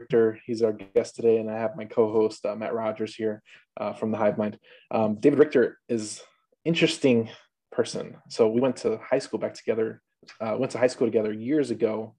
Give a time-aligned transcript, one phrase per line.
[0.00, 0.38] Richter.
[0.46, 3.42] He's our guest today, and I have my co-host uh, Matt Rogers here
[3.78, 4.58] uh, from the Hive Mind.
[4.90, 6.22] Um, David Richter is
[6.64, 7.30] interesting
[7.70, 8.16] person.
[8.28, 10.00] So we went to high school back together.
[10.40, 12.14] Uh, went to high school together years ago.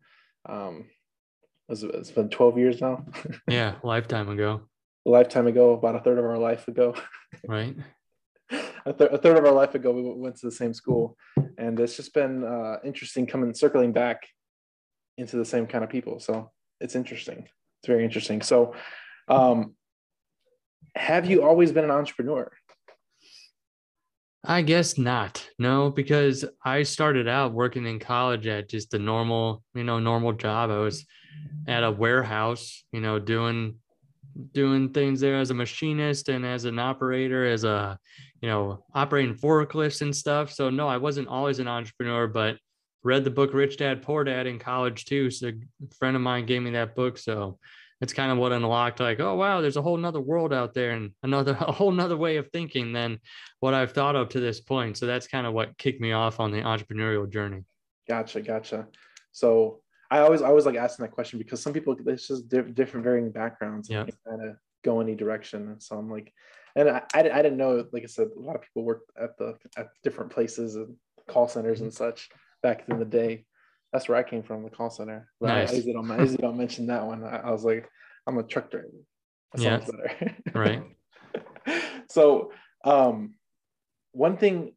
[0.48, 0.86] Um,
[1.70, 3.06] it, it's been 12 years now.
[3.48, 4.62] yeah, lifetime ago.
[5.08, 6.96] A lifetime ago, about a third of our life ago.
[7.48, 7.76] right.
[8.86, 11.18] a, th- a, third of our life ago, we went to the same school,
[11.58, 14.22] and it's just been uh, interesting coming circling back
[15.18, 16.20] into the same kind of people.
[16.20, 17.48] So it's interesting.
[17.82, 18.42] It's very interesting.
[18.42, 18.76] So,
[19.28, 19.76] um,
[20.96, 22.52] have you always been an entrepreneur?
[24.44, 25.48] I guess not.
[25.60, 30.34] No, because I started out working in college at just a normal, you know, normal
[30.34, 30.70] job.
[30.70, 31.06] I was
[31.68, 33.76] at a warehouse, you know, doing
[34.54, 37.98] doing things there as a machinist and as an operator, as a,
[38.42, 40.52] you know, operating forklifts and stuff.
[40.52, 42.58] So no, I wasn't always an entrepreneur, but
[43.04, 45.30] read the book Rich Dad Poor Dad in college too.
[45.32, 47.18] So a friend of mine gave me that book.
[47.18, 47.58] So
[48.02, 50.92] it's kind of what unlocked like oh wow there's a whole nother world out there
[50.92, 53.20] and another a whole nother way of thinking than
[53.60, 56.40] what i've thought of to this point so that's kind of what kicked me off
[56.40, 57.64] on the entrepreneurial journey
[58.10, 58.88] gotcha gotcha
[59.32, 63.04] so i always I always like asking that question because some people it's just different
[63.04, 66.34] varying backgrounds yeah kind of go any direction and so i'm like
[66.76, 69.38] and I, I, I didn't know like i said a lot of people work at
[69.38, 70.96] the at different places and
[71.28, 72.04] call centers and mm-hmm.
[72.04, 72.30] such
[72.62, 73.46] back in the day
[73.92, 75.30] that's where I came from, the call center.
[75.40, 75.74] But nice.
[75.74, 77.24] I, I don't, I don't mention that one.
[77.24, 77.90] I, I, was like,
[78.26, 78.88] I'm a truck driver.
[79.54, 79.78] That yeah.
[79.78, 80.36] better.
[80.56, 80.84] right.
[82.10, 82.52] So,
[82.86, 83.34] um,
[84.14, 84.74] one thing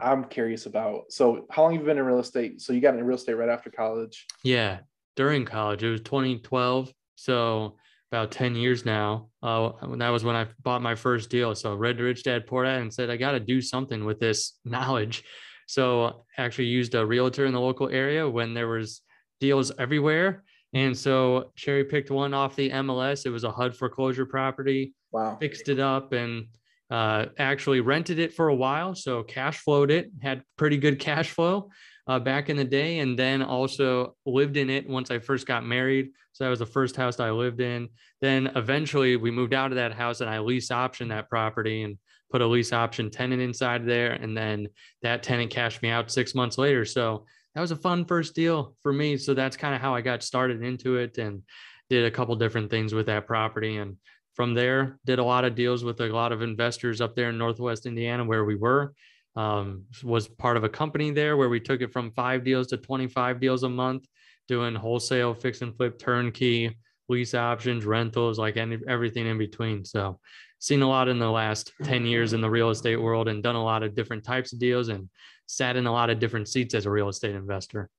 [0.00, 1.04] I'm curious about.
[1.10, 2.60] So, how long have you been in real estate?
[2.60, 4.26] So, you got into real estate right after college?
[4.42, 4.78] Yeah,
[5.14, 5.84] during college.
[5.84, 6.92] It was 2012.
[7.14, 7.76] So,
[8.10, 9.28] about 10 years now.
[9.42, 11.54] Uh, that was when I bought my first deal.
[11.54, 14.58] So, read Rich Dad Poor Dad and said, I got to do something with this
[14.64, 15.22] knowledge.
[15.66, 19.02] So actually used a realtor in the local area when there was
[19.40, 20.44] deals everywhere.
[20.74, 23.26] And so cherry picked one off the MLS.
[23.26, 24.94] It was a HUD foreclosure property.
[25.10, 25.36] Wow.
[25.38, 26.46] Fixed it up and
[26.90, 28.94] uh, actually rented it for a while.
[28.94, 31.70] So cash flowed it, had pretty good cash flow
[32.06, 33.00] uh, back in the day.
[33.00, 36.10] And then also lived in it once I first got married.
[36.32, 37.88] So that was the first house I lived in.
[38.20, 41.82] Then eventually we moved out of that house and I lease optioned that property.
[41.82, 41.98] And
[42.32, 44.68] put a lease option tenant inside there, and then
[45.02, 46.84] that tenant cashed me out six months later.
[46.84, 49.18] So that was a fun first deal for me.
[49.18, 51.42] So that's kind of how I got started into it and
[51.90, 53.76] did a couple different things with that property.
[53.76, 53.98] And
[54.34, 57.38] from there, did a lot of deals with a lot of investors up there in
[57.38, 58.94] Northwest Indiana where we were.
[59.34, 62.76] Um, was part of a company there where we took it from five deals to
[62.76, 64.06] 25 deals a month,
[64.48, 66.76] doing wholesale, fix and flip, turnkey,
[67.08, 69.84] lease options, rentals, like any, everything in between.
[69.84, 70.18] So
[70.62, 73.56] seen a lot in the last 10 years in the real estate world and done
[73.56, 75.10] a lot of different types of deals and
[75.46, 77.90] sat in a lot of different seats as a real estate investor.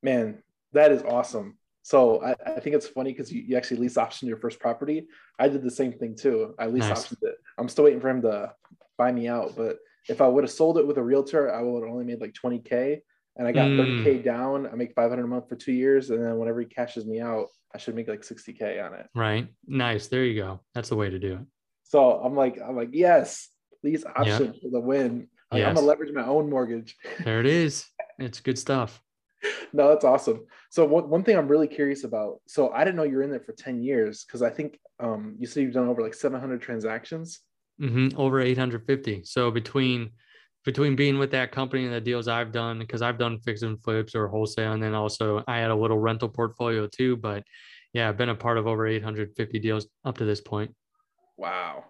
[0.00, 0.40] Man,
[0.72, 1.58] that is awesome.
[1.82, 5.08] So I, I think it's funny because you, you, actually lease option your first property.
[5.40, 6.54] I did the same thing too.
[6.60, 7.08] I lease nice.
[7.08, 7.34] optioned it.
[7.58, 8.54] I'm still waiting for him to
[8.96, 9.56] buy me out.
[9.56, 9.78] But
[10.08, 12.34] if I would have sold it with a realtor, I would have only made like
[12.34, 13.00] 20K
[13.36, 14.04] and I got mm.
[14.04, 14.68] 30K down.
[14.68, 16.10] I make 500 a month for two years.
[16.10, 19.08] And then whenever he cashes me out, I should make like 60K on it.
[19.12, 19.48] Right.
[19.66, 20.06] Nice.
[20.06, 20.60] There you go.
[20.72, 21.46] That's the way to do it.
[21.90, 23.48] So I'm like, I'm like, yes,
[23.80, 25.26] please option for the win.
[25.52, 25.66] Yes.
[25.66, 26.96] I'm gonna leverage my own mortgage.
[27.24, 27.84] There it is.
[28.20, 29.02] It's good stuff.
[29.72, 30.46] no, that's awesome.
[30.70, 32.42] So one, one thing I'm really curious about.
[32.46, 35.48] So I didn't know you're in there for 10 years because I think um, you
[35.48, 37.40] said you've done over like 700 transactions.
[37.80, 39.24] Mm-hmm, over 850.
[39.24, 40.10] So between
[40.64, 43.82] between being with that company and the deals I've done, because I've done fix and
[43.82, 47.16] flips or wholesale, and then also I had a little rental portfolio too.
[47.16, 47.42] But
[47.92, 50.72] yeah, I've been a part of over 850 deals up to this point.
[51.40, 51.84] Wow.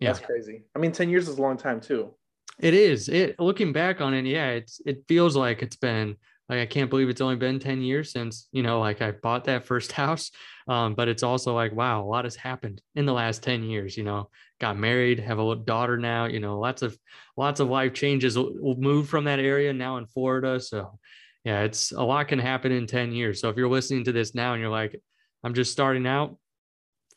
[0.00, 0.12] Yeah.
[0.12, 0.64] That's crazy.
[0.74, 2.14] I mean, 10 years is a long time too.
[2.58, 3.10] It is.
[3.10, 6.16] It looking back on it, yeah, it's it feels like it's been
[6.48, 9.44] like I can't believe it's only been 10 years since, you know, like I bought
[9.44, 10.30] that first house.
[10.66, 13.96] Um, but it's also like, wow, a lot has happened in the last 10 years,
[13.96, 16.96] you know, got married, have a daughter now, you know, lots of
[17.36, 18.38] lots of life changes.
[18.38, 20.58] We'll move from that area now in Florida.
[20.58, 20.98] So
[21.44, 23.42] yeah, it's a lot can happen in 10 years.
[23.42, 24.98] So if you're listening to this now and you're like,
[25.44, 26.38] I'm just starting out,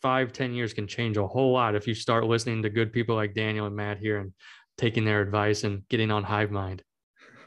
[0.01, 3.15] five, 10 years can change a whole lot if you start listening to good people
[3.15, 4.33] like Daniel and Matt here and
[4.77, 6.83] taking their advice and getting on Hive Mind.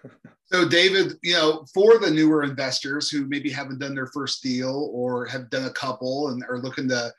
[0.52, 4.90] So, David, you know, for the newer investors who maybe haven't done their first deal
[4.93, 7.10] or have done a couple and are looking to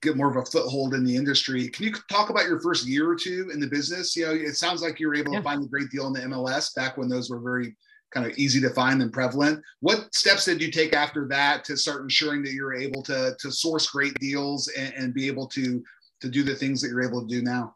[0.00, 3.08] get more of a foothold in the industry, can you talk about your first year
[3.08, 4.16] or two in the business?
[4.16, 5.38] You know, it sounds like you were able yeah.
[5.38, 7.76] to find a great deal in the MLS back when those were very
[8.12, 9.62] kind of easy to find and prevalent.
[9.80, 13.50] What steps did you take after that to start ensuring that you're able to to
[13.50, 15.82] source great deals and, and be able to
[16.20, 17.74] to do the things that you're able to do now?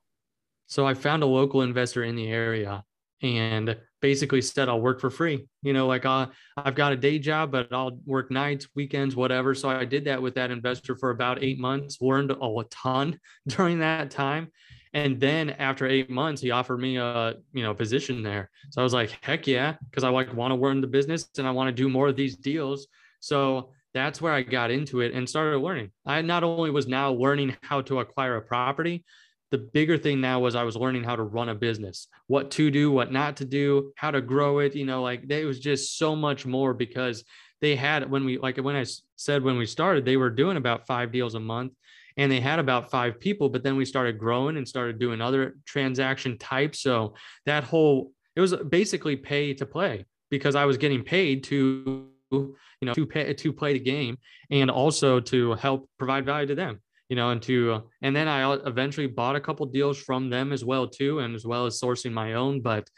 [0.67, 2.85] So I found a local investor in the area
[3.23, 5.47] and basically said I'll work for free.
[5.63, 9.55] You know, like uh, I've got a day job, but I'll work nights, weekends, whatever.
[9.55, 13.81] So I did that with that investor for about eight months, learned a ton during
[13.81, 14.53] that time.
[14.97, 18.49] And then after eight months, he offered me a you know position there.
[18.71, 21.47] So I was like, heck yeah, because I like want to learn the business and
[21.47, 22.87] I want to do more of these deals.
[23.21, 25.91] So that's where I got into it and started learning.
[26.07, 29.05] I not only was now learning how to acquire a property,
[29.51, 32.71] the bigger thing now was I was learning how to run a business, what to
[32.71, 34.75] do, what not to do, how to grow it.
[34.75, 37.23] You know, like it was just so much more because
[37.61, 40.87] they had when we like when I said when we started, they were doing about
[40.87, 41.73] five deals a month
[42.17, 45.57] and they had about five people, but then we started growing and started doing other
[45.67, 46.81] transaction types.
[46.81, 47.15] So
[47.45, 52.57] that whole it was basically pay to play because I was getting paid to you
[52.83, 54.19] know to pay to play the game
[54.51, 58.53] and also to help provide value to them you know, and to, and then I
[58.67, 62.13] eventually bought a couple deals from them as well too, and as well as sourcing
[62.13, 62.61] my own.
[62.61, 62.89] But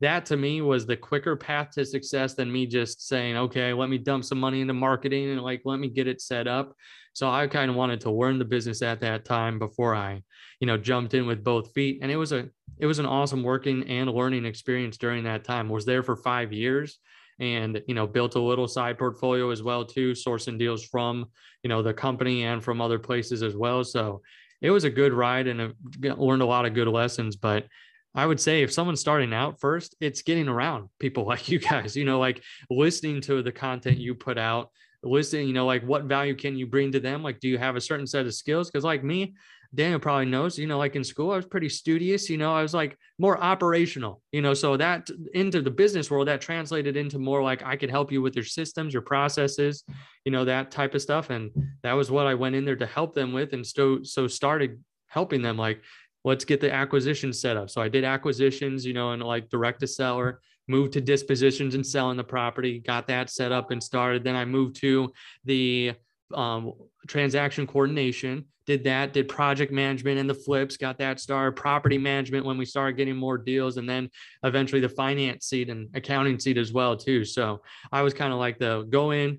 [0.00, 3.88] that to me was the quicker path to success than me just saying, okay, let
[3.88, 6.74] me dump some money into marketing and like let me get it set up.
[7.12, 10.22] So I kind of wanted to learn the business at that time before I,
[10.60, 12.00] you know, jumped in with both feet.
[12.02, 12.48] And it was a
[12.78, 15.68] it was an awesome working and learning experience during that time.
[15.68, 16.98] Was there for five years
[17.40, 21.26] and you know built a little side portfolio as well too sourcing deals from
[21.62, 24.22] you know the company and from other places as well so
[24.62, 27.66] it was a good ride and learned a lot of good lessons but
[28.14, 31.96] i would say if someone's starting out first it's getting around people like you guys
[31.96, 34.70] you know like listening to the content you put out
[35.02, 37.76] listening you know like what value can you bring to them like do you have
[37.76, 39.34] a certain set of skills because like me
[39.74, 42.62] Daniel probably knows, you know, like in school, I was pretty studious, you know, I
[42.62, 47.18] was like more operational, you know, so that into the business world, that translated into
[47.18, 49.84] more like I could help you with your systems, your processes,
[50.24, 51.30] you know, that type of stuff.
[51.30, 51.50] And
[51.82, 53.52] that was what I went in there to help them with.
[53.52, 55.82] And so, so started helping them like,
[56.24, 57.70] let's get the acquisition set up.
[57.70, 61.86] So I did acquisitions, you know, and like direct to seller, moved to dispositions and
[61.86, 64.24] selling the property, got that set up and started.
[64.24, 65.12] Then I moved to
[65.44, 65.92] the
[66.34, 66.72] um,
[67.06, 72.44] transaction coordination did that did project management and the flips got that started property management
[72.44, 74.08] when we started getting more deals and then
[74.42, 77.60] eventually the finance seat and accounting seat as well too so
[77.92, 79.38] i was kind of like the go in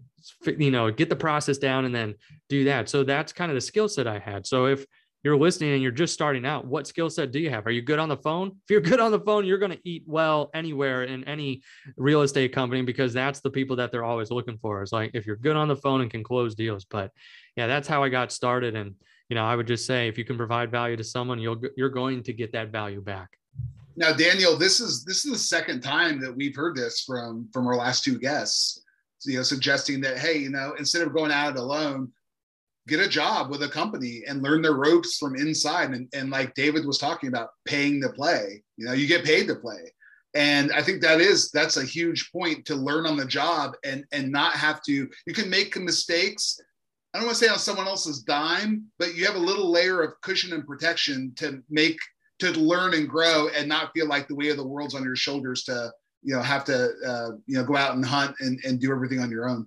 [0.57, 2.13] you know get the process down and then
[2.49, 4.85] do that so that's kind of the skill set i had so if
[5.25, 7.65] you're listening and you're just starting out, what skill set do you have?
[7.65, 8.49] Are you good on the phone?
[8.49, 11.63] If you're good on the phone, you're going to eat well anywhere in any
[11.97, 14.83] real estate company because that's the people that they're always looking for.
[14.83, 16.85] It's like if you're good on the phone and can close deals.
[16.85, 17.11] But
[17.57, 18.75] yeah, that's how I got started.
[18.75, 18.93] And
[19.27, 21.89] you know, I would just say if you can provide value to someone, you'll you're
[21.89, 23.29] going to get that value back.
[23.95, 27.65] Now, Daniel, this is this is the second time that we've heard this from from
[27.65, 28.83] our last two guests.
[29.25, 32.11] You know, suggesting that hey, you know, instead of going out alone,
[32.87, 35.91] get a job with a company and learn the ropes from inside.
[35.91, 38.63] And, and like David was talking about, paying to play.
[38.77, 39.91] You know, you get paid to play.
[40.35, 44.03] And I think that is that's a huge point to learn on the job and
[44.11, 45.09] and not have to.
[45.25, 46.59] You can make mistakes.
[47.13, 50.01] I don't want to say on someone else's dime, but you have a little layer
[50.01, 51.97] of cushion and protection to make
[52.39, 55.15] to learn and grow and not feel like the weight of the world's on your
[55.15, 55.89] shoulders to
[56.21, 59.21] you know have to uh, you know go out and hunt and, and do everything
[59.21, 59.65] on your own.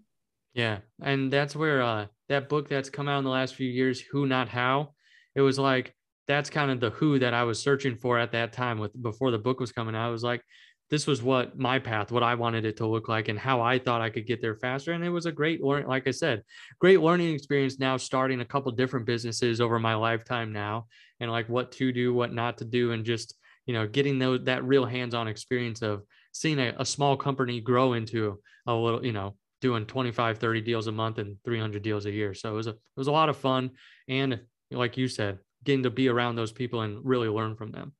[0.52, 4.00] Yeah, and that's where uh, that book that's come out in the last few years,
[4.00, 4.94] Who Not How,
[5.34, 5.94] it was like
[6.26, 9.30] that's kind of the who that I was searching for at that time with before
[9.30, 10.08] the book was coming out.
[10.08, 10.42] I was like,
[10.90, 13.78] this was what my path, what I wanted it to look like, and how I
[13.78, 14.92] thought I could get there faster.
[14.92, 16.42] And it was a great learn, like I said,
[16.78, 17.78] great learning experience.
[17.78, 20.86] Now starting a couple different businesses over my lifetime now,
[21.20, 23.34] and like what to do, what not to do, and just
[23.66, 27.94] you know getting those that real hands-on experience of seeing a, a small company grow
[27.94, 32.10] into a little, you know, doing 25 30 deals a month and 300 deals a
[32.10, 33.70] year so it was a it was a lot of fun
[34.08, 37.92] and like you said getting to be around those people and really learn from them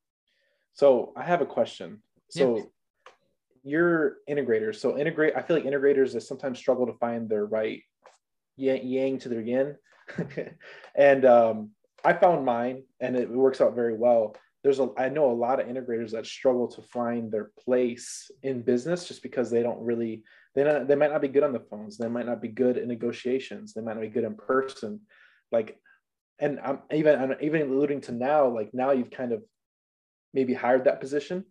[0.75, 2.01] so i have a question
[2.31, 2.71] so
[3.69, 4.77] you're integrators.
[4.77, 5.35] So integrate.
[5.37, 7.83] I feel like integrators that sometimes struggle to find their right
[8.57, 9.77] yang to their yin,
[10.97, 11.71] and um,
[12.05, 14.35] I found mine, and it works out very well.
[14.65, 18.63] There's a I know a lot of integrators that struggle to find their place in
[18.63, 20.23] business just because they don't really
[20.55, 21.99] they not, they might not be good on the phones.
[21.99, 23.75] They might not be good in negotiations.
[23.75, 25.01] They might not be good in person.
[25.53, 25.79] Like,
[26.39, 28.49] and I'm even I'm even alluding to now.
[28.49, 29.43] Like now you've kind of
[30.35, 31.45] maybe hired that position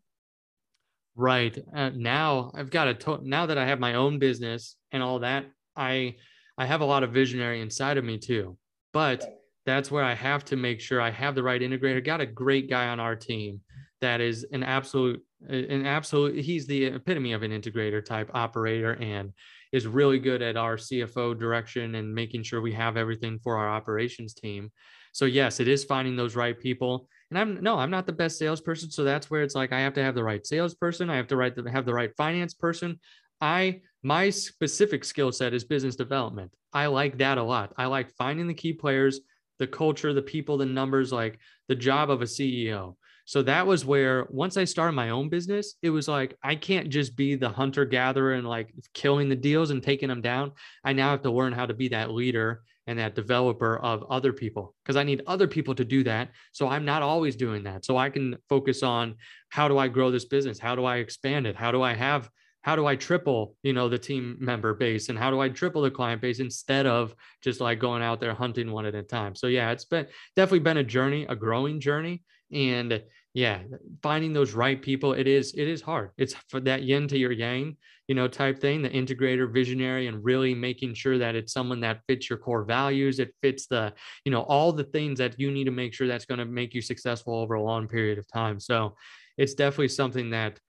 [1.15, 5.01] right uh, now i've got a to- now that i have my own business and
[5.01, 6.15] all that i
[6.57, 8.55] i have a lot of visionary inside of me too
[8.93, 12.25] but that's where i have to make sure i have the right integrator got a
[12.25, 13.59] great guy on our team
[14.01, 18.93] that is an absolute uh, an absolute he's the epitome of an integrator type operator
[19.01, 19.31] and
[19.71, 23.69] is really good at our cfo direction and making sure we have everything for our
[23.69, 24.71] operations team
[25.13, 28.37] so yes it is finding those right people and I'm no, I'm not the best
[28.37, 28.89] salesperson.
[28.89, 31.09] So that's where it's like I have to have the right salesperson.
[31.09, 32.99] I have to write the, have the right finance person.
[33.41, 36.51] I my specific skill set is business development.
[36.73, 37.73] I like that a lot.
[37.77, 39.19] I like finding the key players,
[39.59, 42.95] the culture, the people, the numbers, like the job of a CEO.
[43.27, 46.87] So that was where once I started my own business, it was like I can't
[46.87, 50.53] just be the hunter gatherer and like killing the deals and taking them down.
[50.85, 54.31] I now have to learn how to be that leader and that developer of other
[54.31, 56.29] people because I need other people to do that.
[56.53, 57.83] So I'm not always doing that.
[57.83, 59.15] So I can focus on
[59.49, 60.57] how do I grow this business?
[60.57, 61.57] How do I expand it?
[61.57, 62.29] How do I have
[62.61, 65.81] how do I triple, you know, the team member base and how do I triple
[65.81, 69.35] the client base instead of just like going out there hunting one at a time.
[69.35, 73.01] So yeah, it's been definitely been a journey, a growing journey and
[73.37, 73.59] yeah,
[74.01, 76.09] finding those right people, it is it is hard.
[76.17, 77.77] It's for that yin to your yang
[78.07, 81.99] you know, type thing, the integrator visionary, and really making sure that it's someone that
[82.07, 83.19] fits your core values.
[83.19, 86.25] It fits the, you know, all the things that you need to make sure that's
[86.25, 88.59] going to make you successful over a long period of time.
[88.59, 88.95] So
[89.37, 90.59] it's definitely something that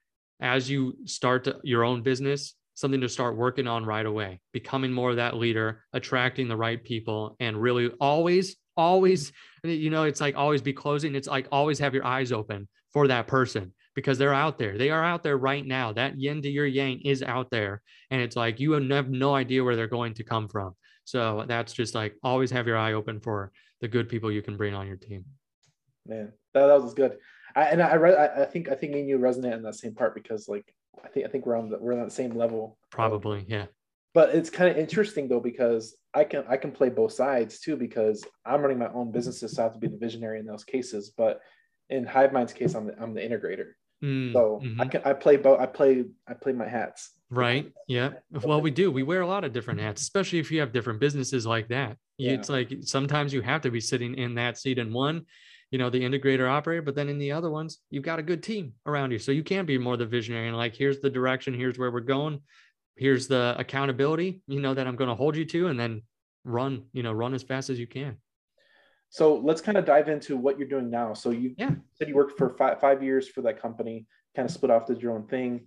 [0.41, 4.93] as you start to, your own business, something to start working on right away, becoming
[4.93, 9.33] more of that leader, attracting the right people, and really always, always,
[9.63, 11.15] you know, it's like always be closing.
[11.15, 14.79] It's like always have your eyes open for that person because they're out there.
[14.79, 15.93] They are out there right now.
[15.93, 17.83] That yin to your yang is out there.
[18.11, 20.75] And it's like you have no idea where they're going to come from.
[21.05, 24.57] So that's just like always have your eye open for the good people you can
[24.57, 25.25] bring on your team.
[26.07, 27.19] Man, that, that was good.
[27.57, 29.95] I, and I I, I think, I think me and you resonate in that same
[29.95, 30.73] part because like,
[31.05, 32.79] I think, I think we're on the, we're on the same level.
[32.91, 33.45] Probably.
[33.49, 33.67] Yeah.
[34.19, 37.77] But it's kind of interesting though, because I can, I can play both sides too,
[37.77, 39.53] because I'm running my own businesses.
[39.53, 41.13] So I have to be the visionary in those cases.
[41.17, 41.41] But
[41.89, 43.75] in HiveMind's case, I'm the, I'm the integrator.
[44.03, 44.81] Mm, so mm-hmm.
[44.81, 45.61] I can I play both.
[45.61, 47.13] I play I play my hats.
[47.31, 47.71] Right.
[47.87, 48.15] Yeah.
[48.43, 48.91] Well, we do.
[48.91, 51.97] We wear a lot of different hats, especially if you have different businesses like that.
[52.17, 52.33] Yeah.
[52.33, 55.27] It's like sometimes you have to be sitting in that seat in one,
[55.71, 58.43] you know, the integrator operator, but then in the other ones, you've got a good
[58.43, 59.21] team around you.
[59.21, 62.01] So you can be more the visionary and like, here's the direction, here's where we're
[62.01, 62.41] going,
[62.99, 66.03] here's the accountability, you know, that I'm going to hold you to, and then
[66.45, 68.17] run, you know, run as fast as you can.
[69.11, 71.15] So let's kind of dive into what you're doing now.
[71.15, 71.71] So you yeah.
[71.95, 75.01] said you worked for five, five years for that company, kind of split off did
[75.01, 75.67] your own thing.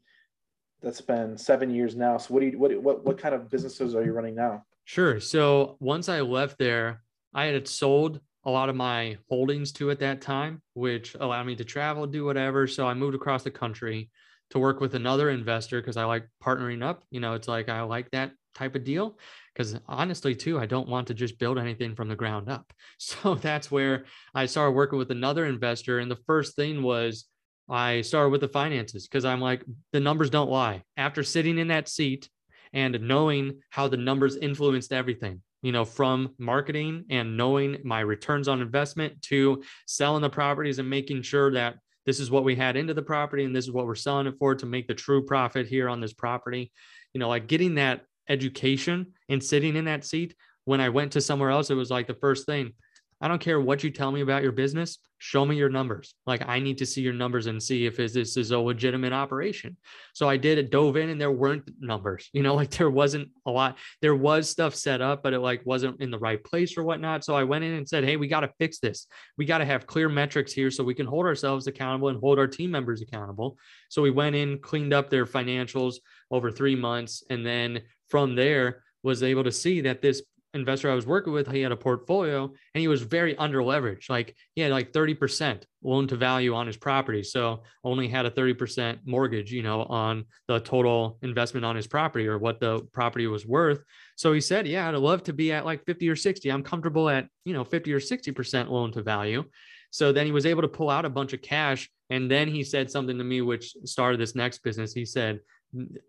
[0.82, 2.18] That's been seven years now.
[2.18, 4.64] So what do you what what what kind of businesses are you running now?
[4.86, 5.20] Sure.
[5.20, 10.00] So once I left there, I had sold a lot of my holdings to at
[10.00, 12.68] that time, which allowed me to travel, do whatever.
[12.68, 14.10] So I moved across the country
[14.51, 17.03] to work with another investor because I like partnering up.
[17.10, 19.17] You know, it's like I like that type of deal
[19.53, 23.36] because honestly too i don't want to just build anything from the ground up so
[23.36, 24.05] that's where
[24.36, 27.25] i started working with another investor and the first thing was
[27.70, 31.70] i started with the finances because i'm like the numbers don't lie after sitting in
[31.70, 32.29] that seat
[32.74, 38.48] and knowing how the numbers influenced everything you know from marketing and knowing my returns
[38.48, 42.75] on investment to selling the properties and making sure that this is what we had
[42.75, 45.25] into the property and this is what we're selling it for to make the true
[45.25, 46.72] profit here on this property
[47.13, 51.22] you know like getting that education and sitting in that seat when I went to
[51.22, 52.74] somewhere else, it was like the first thing.
[53.22, 54.98] I don't care what you tell me about your business.
[55.20, 56.16] Show me your numbers.
[56.25, 59.78] Like I need to see your numbers and see if this is a legitimate operation.
[60.13, 62.28] So I did it, dove in, and there weren't numbers.
[62.34, 63.78] You know, like there wasn't a lot.
[64.01, 67.24] There was stuff set up, but it like wasn't in the right place or whatnot.
[67.24, 69.06] So I went in and said, "Hey, we got to fix this.
[69.38, 72.40] We got to have clear metrics here so we can hold ourselves accountable and hold
[72.40, 73.58] our team members accountable."
[73.90, 75.98] So we went in, cleaned up their financials
[76.32, 80.22] over three months, and then from there was able to see that this
[80.53, 84.10] investor I was working with, he had a portfolio and he was very under leveraged.
[84.10, 87.24] Like he had like 30% loan to value on his property.
[87.24, 92.27] So only had a 30% mortgage, you know, on the total investment on his property
[92.27, 93.79] or what the property was worth.
[94.15, 96.50] So he said, yeah, I'd love to be at like 50 or 60.
[96.50, 99.43] I'm comfortable at, you know, 50 or 60% loan to value.
[99.91, 101.89] So then he was able to pull out a bunch of cash.
[102.10, 104.93] And then he said something to me, which started this next business.
[104.93, 105.39] He said,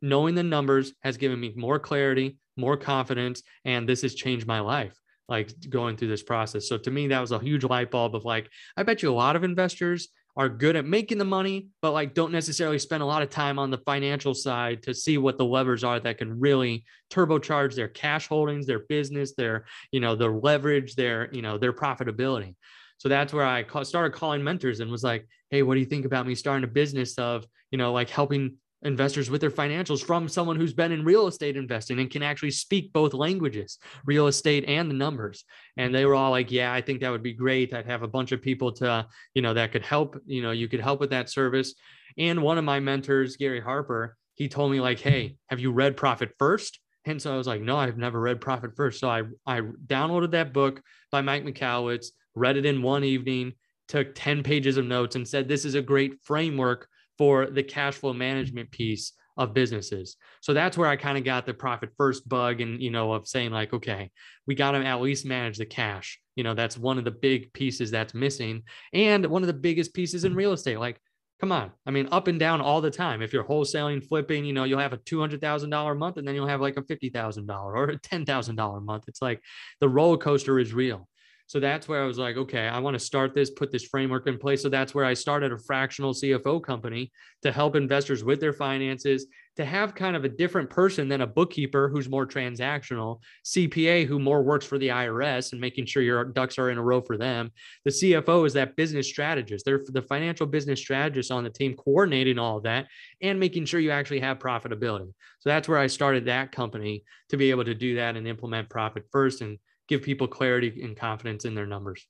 [0.00, 4.60] knowing the numbers has given me more clarity, more confidence, and this has changed my
[4.60, 6.68] life like going through this process.
[6.68, 9.14] So to me, that was a huge light bulb of like, I bet you a
[9.14, 13.06] lot of investors are good at making the money, but like don't necessarily spend a
[13.06, 16.40] lot of time on the financial side to see what the levers are that can
[16.40, 21.58] really turbocharge their cash holdings, their business, their, you know, their leverage, their, you know,
[21.58, 22.54] their profitability.
[22.98, 26.06] So that's where I started calling mentors and was like, Hey, what do you think
[26.06, 30.28] about me starting a business of, you know, like helping investors with their financials from
[30.28, 34.64] someone who's been in real estate investing and can actually speak both languages, real estate
[34.66, 35.44] and the numbers.
[35.76, 37.72] And they were all like, yeah, I think that would be great.
[37.72, 40.68] I'd have a bunch of people to, you know, that could help, you know, you
[40.68, 41.74] could help with that service.
[42.18, 45.96] And one of my mentors, Gary Harper, he told me like, hey, have you read
[45.96, 46.80] Profit First?
[47.04, 49.00] And so I was like, no, I've never read Profit First.
[49.00, 53.54] So I, I downloaded that book by Mike Michalowicz, read it in one evening,
[53.88, 56.88] took 10 pages of notes and said, this is a great framework
[57.22, 60.16] for the cash flow management piece of businesses.
[60.40, 63.28] So that's where I kind of got the profit first bug and, you know, of
[63.28, 64.10] saying like, okay,
[64.48, 66.18] we got to at least manage the cash.
[66.34, 68.64] You know, that's one of the big pieces that's missing.
[68.92, 70.98] And one of the biggest pieces in real estate, like,
[71.40, 71.70] come on.
[71.86, 73.22] I mean, up and down all the time.
[73.22, 76.60] If you're wholesaling, flipping, you know, you'll have a $200,000 month and then you'll have
[76.60, 79.04] like a $50,000 or a $10,000 month.
[79.06, 79.40] It's like
[79.78, 81.08] the roller coaster is real.
[81.46, 84.26] So that's where I was like, okay, I want to start this, put this framework
[84.26, 84.62] in place.
[84.62, 89.26] So that's where I started a fractional CFO company to help investors with their finances,
[89.56, 94.18] to have kind of a different person than a bookkeeper who's more transactional, CPA who
[94.18, 97.18] more works for the IRS and making sure your ducks are in a row for
[97.18, 97.50] them.
[97.84, 99.66] The CFO is that business strategist.
[99.66, 102.86] They're the financial business strategist on the team, coordinating all of that
[103.20, 105.12] and making sure you actually have profitability.
[105.40, 108.70] So that's where I started that company to be able to do that and implement
[108.70, 109.58] profit first and
[109.92, 112.06] give people clarity and confidence in their numbers.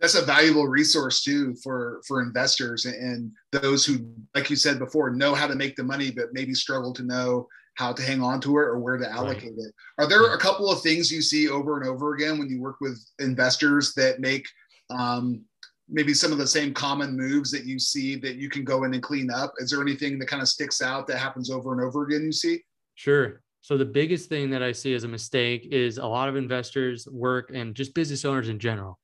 [0.00, 5.10] That's a valuable resource too for for investors and those who like you said before
[5.10, 8.40] know how to make the money but maybe struggle to know how to hang on
[8.40, 9.68] to it or where to allocate right.
[9.68, 9.74] it.
[9.98, 12.76] Are there a couple of things you see over and over again when you work
[12.80, 14.44] with investors that make
[14.90, 15.42] um,
[15.88, 18.92] maybe some of the same common moves that you see that you can go in
[18.92, 19.54] and clean up?
[19.56, 22.32] Is there anything that kind of sticks out that happens over and over again you
[22.32, 22.62] see?
[22.94, 26.34] Sure so the biggest thing that I see as a mistake is a lot of
[26.34, 28.98] investors work and just business owners in general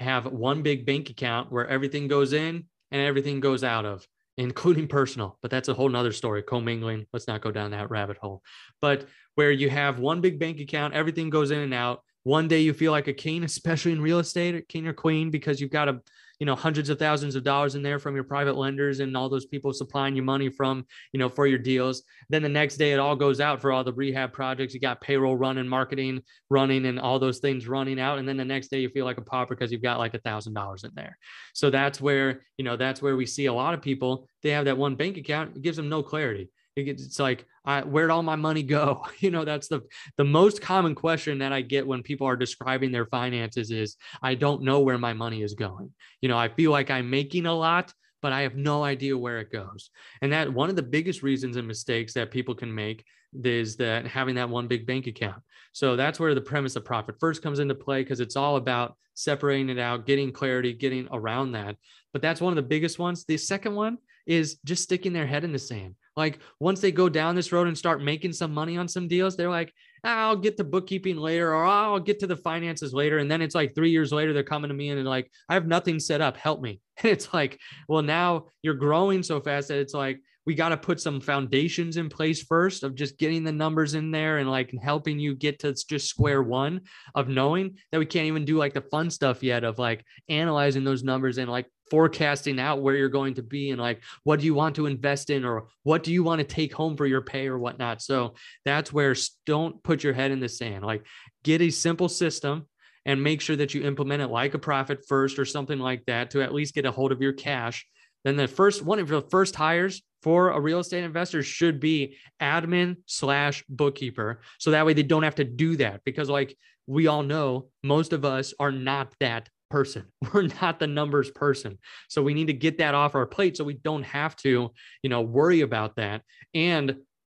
[0.00, 4.04] have one big bank account where everything goes in and everything goes out of,
[4.36, 5.38] including personal.
[5.42, 7.06] But that's a whole nother story, commingling.
[7.12, 8.42] Let's not go down that rabbit hole.
[8.80, 12.02] But where you have one big bank account, everything goes in and out.
[12.24, 15.60] One day you feel like a king, especially in real estate, king or queen, because
[15.60, 16.00] you've got a
[16.40, 19.28] you know hundreds of thousands of dollars in there from your private lenders and all
[19.28, 22.02] those people supplying you money from you know for your deals.
[22.30, 24.74] Then the next day it all goes out for all the rehab projects.
[24.74, 28.18] You got payroll running marketing running and all those things running out.
[28.18, 30.20] And then the next day you feel like a pauper because you've got like a
[30.20, 31.16] thousand dollars in there.
[31.52, 34.64] So that's where you know that's where we see a lot of people they have
[34.64, 38.36] that one bank account it gives them no clarity it's like I, where'd all my
[38.36, 39.04] money go?
[39.20, 39.82] You know that's the
[40.16, 44.34] the most common question that i get when people are describing their finances is i
[44.34, 45.92] don't know where my money is going.
[46.20, 49.40] You know i feel like i'm making a lot but i have no idea where
[49.40, 49.90] it goes.
[50.22, 53.04] And that one of the biggest reasons and mistakes that people can make
[53.44, 55.42] is that having that one big bank account.
[55.72, 58.96] So that's where the premise of profit first comes into play because it's all about
[59.14, 61.76] separating it out getting clarity getting around that.
[62.12, 63.24] But that's one of the biggest ones.
[63.24, 67.08] The second one is just sticking their head in the sand like once they go
[67.08, 69.72] down this road and start making some money on some deals, they're like,
[70.04, 73.18] I'll get to bookkeeping later, or I'll get to the finances later.
[73.18, 75.54] And then it's like three years later, they're coming to me and they're like, I
[75.54, 76.36] have nothing set up.
[76.36, 76.80] Help me.
[77.02, 80.76] And it's like, well, now you're growing so fast that it's like, we got to
[80.76, 84.74] put some foundations in place first of just getting the numbers in there and like
[84.82, 86.82] helping you get to just square one
[87.14, 90.84] of knowing that we can't even do like the fun stuff yet of like analyzing
[90.84, 94.46] those numbers and like forecasting out where you're going to be and like what do
[94.46, 97.20] you want to invest in or what do you want to take home for your
[97.20, 98.00] pay or whatnot.
[98.00, 100.84] So that's where don't put your head in the sand.
[100.84, 101.04] Like
[101.42, 102.66] get a simple system
[103.06, 106.30] and make sure that you implement it like a profit first or something like that
[106.30, 107.86] to at least get a hold of your cash.
[108.24, 112.18] Then the first one of the first hires for a real estate investor should be
[112.40, 114.42] admin slash bookkeeper.
[114.58, 118.12] So that way they don't have to do that because like we all know most
[118.12, 120.04] of us are not that person.
[120.32, 121.78] We're not the numbers person.
[122.08, 124.70] So we need to get that off our plate so we don't have to,
[125.02, 126.22] you know, worry about that
[126.54, 126.96] and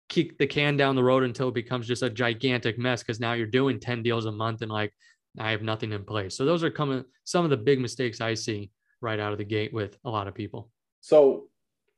[0.10, 3.34] kick the can down the road until it becomes just a gigantic mess because now
[3.34, 4.92] you're doing 10 deals a month and like
[5.40, 6.36] I have nothing in place.
[6.36, 9.46] So those are coming some of the big mistakes I see right out of the
[9.46, 10.70] gate with a lot of people.
[11.02, 11.48] So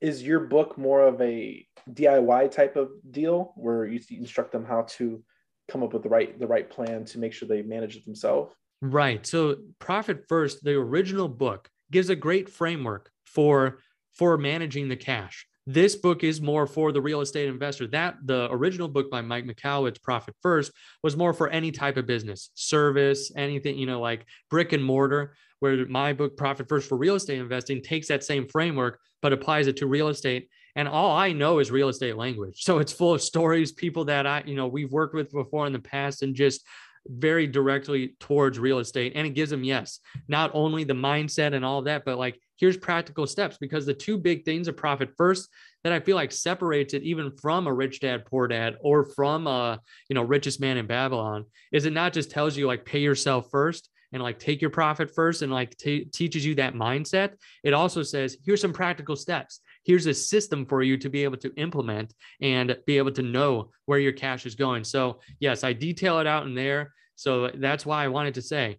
[0.00, 4.82] is your book more of a DIY type of deal where you instruct them how
[4.82, 5.22] to
[5.68, 8.54] come up with the right the right plan to make sure they manage it themselves?
[8.82, 9.26] Right.
[9.26, 13.78] So Profit First, the original book, gives a great framework for
[14.12, 15.46] for managing the cash.
[15.66, 17.86] this book is more for the real estate investor.
[17.88, 22.06] That the original book by Mike Michalowicz, Profit First, was more for any type of
[22.06, 25.34] business, service, anything, you know, like brick and mortar.
[25.60, 29.66] Where my book, Profit First for Real Estate Investing, takes that same framework, but applies
[29.66, 30.48] it to real estate.
[30.76, 32.62] And all I know is real estate language.
[32.62, 35.72] So it's full of stories, people that I, you know, we've worked with before in
[35.72, 36.62] the past, and just
[37.08, 39.12] very directly towards real estate.
[39.14, 42.40] And it gives them, yes, not only the mindset and all of that, but like
[42.56, 45.48] here's practical steps because the two big things of profit first
[45.84, 49.46] that I feel like separates it even from a rich dad, poor dad, or from
[49.46, 53.00] a, you know, richest man in Babylon is it not just tells you like pay
[53.00, 57.32] yourself first and like take your profit first and like t- teaches you that mindset.
[57.62, 59.60] It also says, here's some practical steps.
[59.86, 63.70] Here's a system for you to be able to implement and be able to know
[63.86, 64.84] where your cash is going.
[64.84, 66.92] So, yes, I detail it out in there.
[67.14, 68.78] So that's why I wanted to say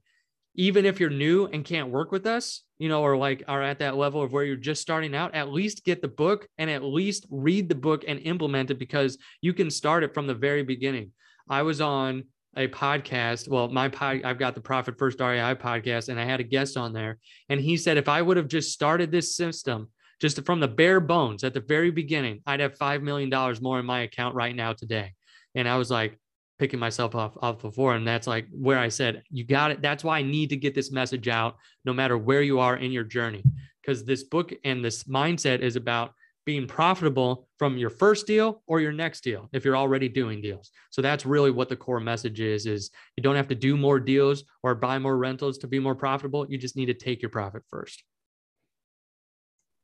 [0.57, 3.79] even if you're new and can't work with us, you know, or like are at
[3.79, 6.83] that level of where you're just starting out, at least get the book and at
[6.83, 10.63] least read the book and implement it because you can start it from the very
[10.63, 11.11] beginning.
[11.47, 12.23] I was on
[12.55, 13.47] a podcast.
[13.47, 16.75] Well, my pod, I've got the Profit First REI podcast, and I had a guest
[16.75, 20.59] on there, and he said if I would have just started this system just from
[20.59, 24.01] the bare bones at the very beginning, I'd have five million dollars more in my
[24.01, 25.13] account right now today.
[25.55, 26.19] And I was like,
[26.59, 29.81] picking myself off off before and that's like where i said you got it.
[29.81, 32.91] That's why i need to get this message out no matter where you are in
[32.91, 33.43] your journey.
[33.81, 36.13] Because this book and this mindset is about
[36.45, 40.71] being profitable from your first deal or your next deal if you're already doing deals.
[40.89, 43.99] So that's really what the core message is is you don't have to do more
[43.99, 46.45] deals or buy more rentals to be more profitable.
[46.49, 48.03] You just need to take your profit first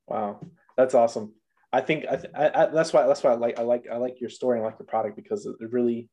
[0.08, 0.40] wow
[0.78, 1.34] that's awesome
[1.72, 3.98] i think I, th- I, I that's why that's why i like i like i
[3.98, 6.10] like your story and I like your product because it really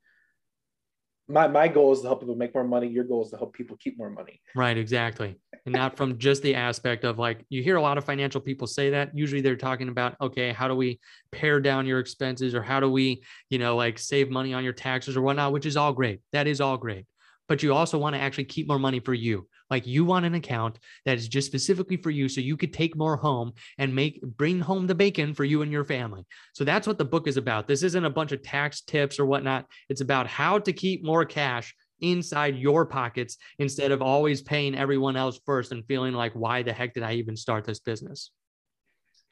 [1.31, 2.89] my my goal is to help people make more money.
[2.89, 4.41] Your goal is to help people keep more money.
[4.55, 5.39] Right, exactly.
[5.65, 8.67] And not from just the aspect of like you hear a lot of financial people
[8.67, 9.17] say that.
[9.17, 10.99] Usually they're talking about, okay, how do we
[11.31, 14.73] pare down your expenses or how do we, you know, like save money on your
[14.73, 16.21] taxes or whatnot, which is all great.
[16.33, 17.07] That is all great
[17.51, 19.45] but you also want to actually keep more money for you.
[19.71, 22.97] Like you want an account that is just specifically for you so you could take
[22.97, 26.27] more home and make bring home the bacon for you and your family.
[26.55, 27.69] So that's what the book is about.
[27.69, 29.67] This isn't a bunch of tax tips or whatnot.
[29.89, 35.17] It's about how to keep more cash inside your pockets instead of always paying everyone
[35.17, 38.31] else first and feeling like why the heck did I even start this business?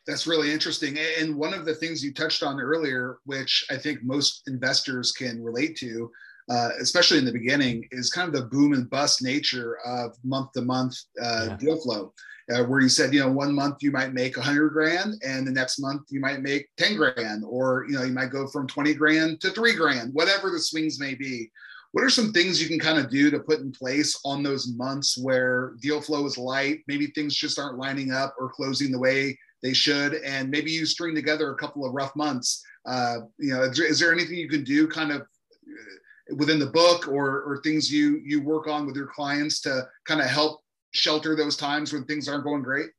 [0.06, 0.96] That's really interesting.
[1.18, 5.42] And one of the things you touched on earlier, which I think most investors can
[5.42, 6.10] relate to,
[6.48, 10.52] uh, especially in the beginning, is kind of the boom and bust nature of month
[10.52, 12.12] to month uh, deal flow.
[12.50, 15.46] Uh, where you said, you know, one month you might make a hundred grand and
[15.46, 18.66] the next month you might make 10 grand, or, you know, you might go from
[18.66, 21.50] 20 grand to three grand, whatever the swings may be.
[21.92, 24.72] What are some things you can kind of do to put in place on those
[24.76, 26.80] months where deal flow is light?
[26.88, 30.14] Maybe things just aren't lining up or closing the way they should.
[30.14, 32.62] And maybe you string together a couple of rough months.
[32.86, 35.26] Uh, you know, is, is there anything you can do kind of
[36.36, 40.20] within the book or or things you you work on with your clients to kind
[40.20, 40.60] of help
[40.92, 42.90] shelter those times when things aren't going great?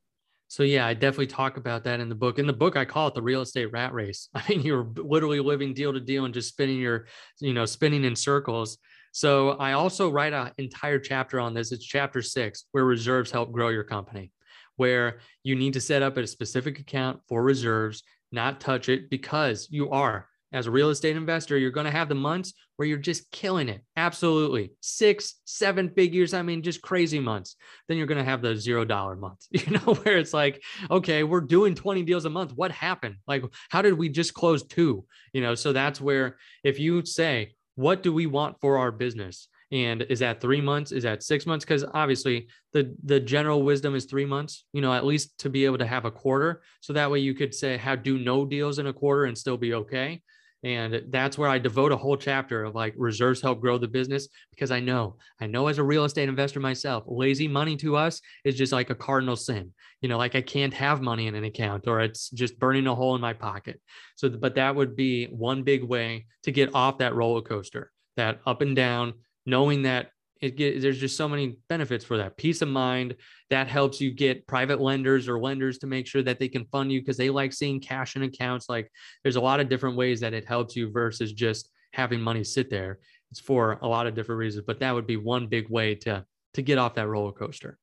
[0.47, 2.39] So yeah, I definitely talk about that in the book.
[2.39, 4.29] In the book, I call it the real estate rat race.
[4.35, 7.05] I mean, you're literally living deal to deal and just spinning your,
[7.39, 8.79] you know, spinning in circles.
[9.11, 11.71] So I also write an entire chapter on this.
[11.71, 14.31] It's chapter six, where reserves help grow your company,
[14.75, 19.67] where you need to set up a specific account for reserves, not touch it because
[19.69, 22.97] you are as a real estate investor, you're going to have the months where you're
[22.97, 23.81] just killing it.
[23.95, 24.71] Absolutely.
[24.81, 26.33] Six, seven figures.
[26.33, 27.55] I mean, just crazy months.
[27.87, 31.23] Then you're going to have the zero dollar months, you know, where it's like, okay,
[31.23, 32.53] we're doing 20 deals a month.
[32.55, 33.15] What happened?
[33.27, 35.05] Like, how did we just close two?
[35.33, 39.47] You know, so that's where if you say, what do we want for our business?
[39.71, 40.91] And is that three months?
[40.91, 41.63] Is that six months?
[41.63, 45.65] Because obviously the the general wisdom is three months, you know, at least to be
[45.65, 46.63] able to have a quarter.
[46.81, 49.57] So that way you could say how do no deals in a quarter and still
[49.57, 50.21] be okay.
[50.63, 54.27] And that's where I devote a whole chapter of like reserves help grow the business
[54.51, 58.21] because I know, I know as a real estate investor myself, lazy money to us
[58.43, 59.71] is just like a cardinal sin.
[60.01, 62.95] You know, like I can't have money in an account or it's just burning a
[62.95, 63.79] hole in my pocket.
[64.15, 68.39] So, but that would be one big way to get off that roller coaster, that
[68.45, 69.13] up and down,
[69.45, 72.37] knowing that it get, there's just so many benefits for that.
[72.37, 73.15] Peace of mind
[73.49, 76.91] that helps you get private lenders or lenders to make sure that they can fund
[76.91, 78.69] you because they like seeing cash in accounts.
[78.69, 78.91] Like
[79.23, 82.69] there's a lot of different ways that it helps you versus just having money sit
[82.69, 82.99] there.
[83.31, 86.25] It's for a lot of different reasons but that would be one big way to
[86.53, 87.77] to get off that roller coaster.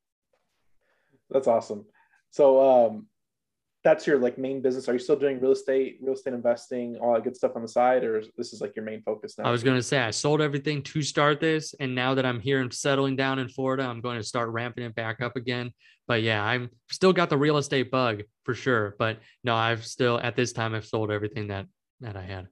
[1.29, 1.85] That's awesome.
[2.31, 3.07] So um
[3.87, 4.89] that's your like main business.
[4.89, 7.69] Are you still doing real estate, real estate investing, all that good stuff on the
[7.69, 9.45] side, or is, this is like your main focus now?
[9.45, 12.41] I was going to say I sold everything to start this, and now that I'm
[12.41, 15.71] here and settling down in Florida, I'm going to start ramping it back up again.
[16.05, 18.93] But yeah, I'm still got the real estate bug for sure.
[18.99, 21.67] But no, I've still at this time I've sold everything that
[22.01, 22.49] that I had.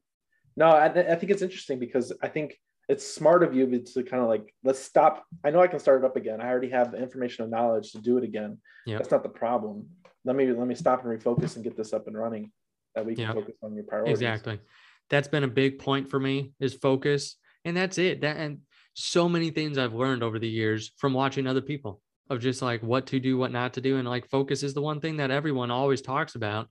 [0.55, 4.23] No, I, I think it's interesting because I think it's smart of you to kind
[4.23, 5.25] of like let's stop.
[5.43, 6.39] I know I can start it up again.
[6.39, 8.57] I already have the information and knowledge to do it again.
[8.85, 9.87] Yeah, that's not the problem
[10.25, 12.51] let me let me stop and refocus and get this up and running
[12.95, 13.33] that we can yeah.
[13.33, 14.13] focus on your priorities.
[14.13, 14.59] Exactly.
[15.09, 17.35] That's been a big point for me is focus.
[17.63, 18.21] And that's it.
[18.21, 18.59] That and
[18.93, 22.81] so many things I've learned over the years from watching other people of just like
[22.81, 23.97] what to do, what not to do.
[23.97, 26.69] And like focus is the one thing that everyone always talks about.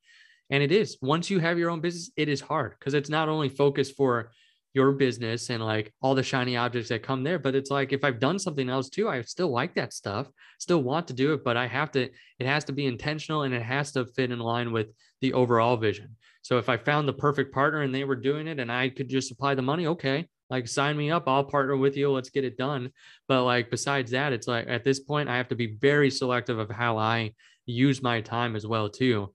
[0.51, 3.29] And it is once you have your own business, it is hard because it's not
[3.29, 4.33] only focus for
[4.75, 7.39] your business and like all the shiny objects that come there.
[7.39, 10.83] But it's like if I've done something else too, I still like that stuff, still
[10.83, 13.63] want to do it, but I have to, it has to be intentional and it
[13.63, 14.89] has to fit in line with
[15.21, 16.17] the overall vision.
[16.43, 19.09] So if I found the perfect partner and they were doing it and I could
[19.09, 22.45] just supply the money, okay, like sign me up, I'll partner with you, let's get
[22.45, 22.91] it done.
[23.29, 26.59] But like besides that, it's like at this point, I have to be very selective
[26.59, 27.33] of how I
[27.67, 29.33] use my time as well too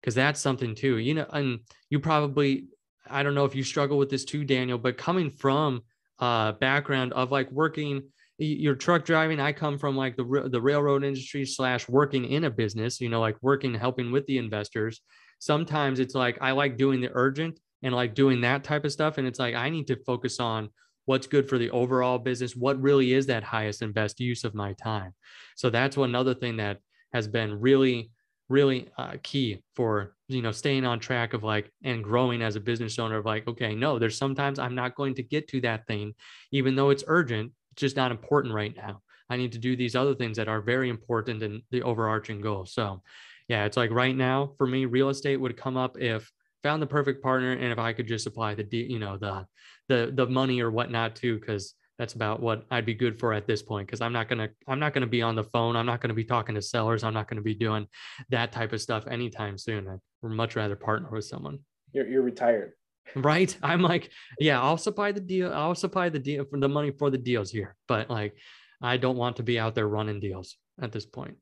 [0.00, 2.66] because that's something too you know and you probably
[3.08, 5.82] I don't know if you struggle with this too, Daniel, but coming from
[6.18, 8.02] a background of like working
[8.38, 12.50] your truck driving, I come from like the, the railroad industry slash working in a
[12.50, 15.00] business, you know, like working, helping with the investors.
[15.38, 19.18] Sometimes it's like, I like doing the urgent and like doing that type of stuff.
[19.18, 20.70] And it's like, I need to focus on
[21.04, 22.56] what's good for the overall business.
[22.56, 25.12] What really is that highest and best use of my time?
[25.54, 26.78] So that's one other thing that
[27.12, 28.10] has been really
[28.48, 32.60] really uh, key for you know staying on track of like and growing as a
[32.60, 35.86] business owner of like okay no there's sometimes i'm not going to get to that
[35.86, 36.12] thing
[36.52, 39.00] even though it's urgent it's just not important right now.
[39.28, 42.66] I need to do these other things that are very important in the overarching goal.
[42.66, 43.02] So
[43.48, 46.30] yeah it's like right now for me real estate would come up if
[46.62, 49.46] found the perfect partner and if i could just apply the you know the
[49.88, 53.46] the the money or whatnot too because that's about what I'd be good for at
[53.46, 55.76] this point because I'm not gonna I'm not gonna be on the phone.
[55.76, 57.04] I'm not gonna be talking to sellers.
[57.04, 57.86] I'm not gonna be doing
[58.30, 59.88] that type of stuff anytime soon.
[59.88, 61.60] I'd much rather partner with someone.
[61.92, 62.72] You're you're retired.
[63.14, 63.56] Right.
[63.62, 65.52] I'm like, yeah, I'll supply the deal.
[65.52, 67.76] I'll supply the deal for the money for the deals here.
[67.86, 68.36] But like
[68.82, 71.36] I don't want to be out there running deals at this point.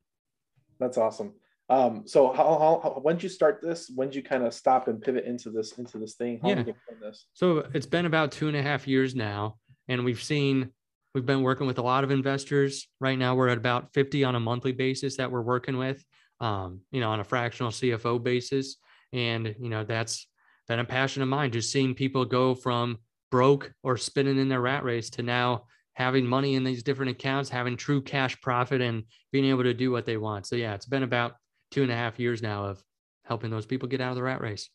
[0.78, 1.34] That's awesome.
[1.70, 3.90] Um, so how, how, how when did you start this?
[3.94, 6.40] When did you kind of stop and pivot into this into this thing?
[6.42, 6.64] How yeah.
[7.00, 7.26] this?
[7.32, 9.56] So it's been about two and a half years now
[9.88, 10.71] and we've seen
[11.14, 12.88] we've been working with a lot of investors.
[13.01, 16.03] Right now we're at about 50 on a monthly basis that we're working with
[16.40, 18.77] um, you know on a fractional cfo basis.
[19.12, 20.27] And you know that's
[20.68, 22.99] been a passion of mine just seeing people go from
[23.31, 25.64] broke or spinning in their rat race to now
[25.95, 29.90] having money in these different accounts having true cash profit and being able to do
[29.90, 30.47] what they want.
[30.47, 31.35] So yeah it's been about
[31.71, 32.83] two and a half years now of
[33.25, 34.68] helping those people get out of the rat race.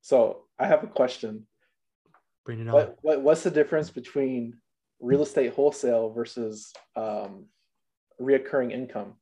[0.00, 1.46] So i have a question
[2.44, 2.74] Bring it on.
[2.74, 4.56] What, what, what's the difference between
[5.00, 7.46] real estate wholesale versus um,
[8.20, 9.14] reoccurring income?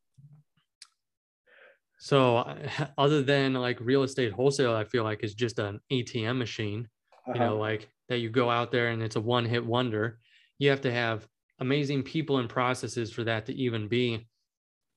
[1.98, 2.56] So,
[2.98, 6.88] other than like real estate wholesale, I feel like is just an ATM machine.
[7.28, 7.32] Uh-huh.
[7.34, 10.18] You know, like that you go out there and it's a one-hit wonder.
[10.58, 11.26] You have to have
[11.60, 14.26] amazing people and processes for that to even be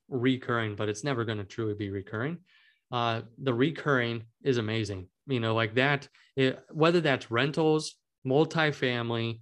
[0.09, 2.37] recurring, but it's never going to truly be recurring.
[2.91, 5.07] Uh, the recurring is amazing.
[5.27, 6.07] You know, like that.
[6.35, 9.39] It, whether that's rentals, multifamily,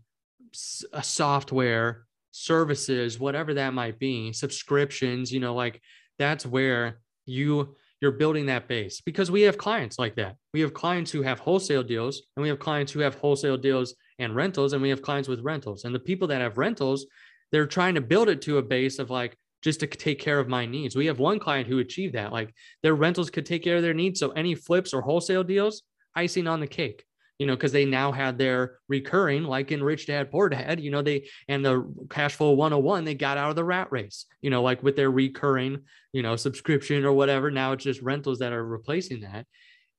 [0.94, 5.82] uh, software, services, whatever that might be, subscriptions, you know, like
[6.18, 10.36] that's where you you're building that base because we have clients like that.
[10.54, 13.94] We have clients who have wholesale deals and we have clients who have wholesale deals
[14.18, 15.86] and rentals and we have clients with rentals.
[15.86, 17.06] And the people that have rentals,
[17.52, 20.48] they're trying to build it to a base of like just to take care of
[20.48, 20.96] my needs.
[20.96, 22.32] We have one client who achieved that.
[22.32, 24.20] Like their rentals could take care of their needs.
[24.20, 25.84] So any flips or wholesale deals,
[26.16, 27.06] icing on the cake
[27.42, 30.92] you know, because they now had their recurring, like in Rich Dad Poor Dad, you
[30.92, 34.52] know, they and the cash flow 101, they got out of the rat race, you
[34.52, 35.80] know, like with their recurring,
[36.14, 37.50] you know, subscription or whatever.
[37.50, 39.48] Now it's just rentals that are replacing that.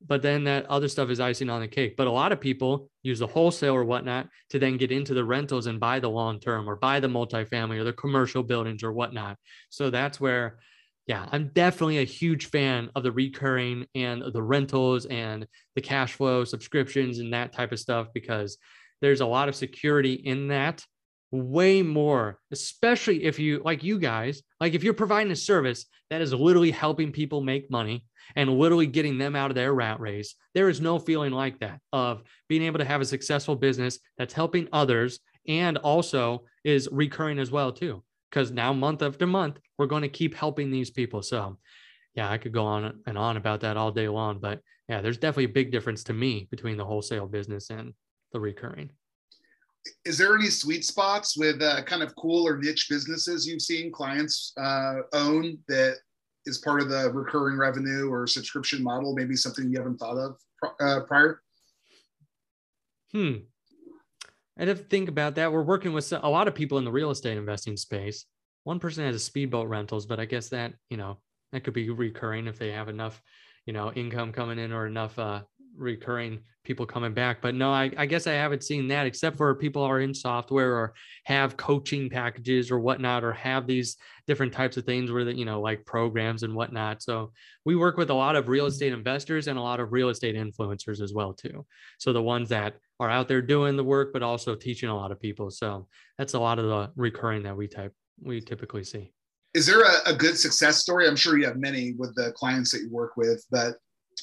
[0.07, 1.97] But then that other stuff is icing on the cake.
[1.97, 5.25] But a lot of people use the wholesale or whatnot to then get into the
[5.25, 8.93] rentals and buy the long term or buy the multifamily or the commercial buildings or
[8.93, 9.37] whatnot.
[9.69, 10.61] So that's where
[11.07, 16.15] yeah, I'm definitely a huge fan of the recurring and the rentals and the cash
[16.15, 18.59] flow subscriptions and that type of stuff because
[19.01, 20.85] there's a lot of security in that
[21.33, 26.21] way more especially if you like you guys like if you're providing a service that
[26.21, 28.05] is literally helping people make money
[28.37, 31.81] and literally getting them out of their rat race there is no feeling like that
[31.91, 37.39] of being able to have a successful business that's helping others and also is recurring
[37.39, 41.23] as well too because now month after month we're going to keep helping these people
[41.23, 41.59] so
[42.15, 44.39] yeah, I could go on and on about that all day long.
[44.39, 47.95] But yeah, there's definitely a big difference to me between the wholesale business and
[48.33, 48.91] the recurring.
[50.05, 53.91] Is there any sweet spots with uh, kind of cool or niche businesses you've seen
[53.91, 55.97] clients uh, own that
[56.47, 59.17] is part of the recurring revenue or subscription model?
[59.17, 60.37] Maybe something you haven't thought of
[60.79, 61.43] uh, prior?
[63.11, 63.39] Hmm.
[64.57, 65.51] I'd have to think about that.
[65.51, 68.27] We're working with a lot of people in the real estate investing space.
[68.65, 71.19] One person has a speedboat rentals, but I guess that, you know,
[71.53, 73.21] that could be recurring if they have enough,
[73.67, 75.43] you know, income coming in or enough uh,
[75.77, 77.43] recurring people coming back.
[77.43, 80.77] But no, I, I, guess I haven't seen that except for people are in software
[80.77, 80.95] or
[81.25, 83.97] have coaching packages or whatnot, or have these
[84.27, 87.03] different types of things where that, you know, like programs and whatnot.
[87.03, 87.33] So
[87.65, 90.37] we work with a lot of real estate investors and a lot of real estate
[90.37, 91.67] influencers as well, too.
[91.99, 95.11] So the ones that are out there doing the work, but also teaching a lot
[95.11, 95.51] of people.
[95.51, 99.13] So that's a lot of the recurring that we type we typically see.
[99.55, 101.07] Is there a, a good success story?
[101.07, 103.77] I'm sure you have many with the clients that you work with, but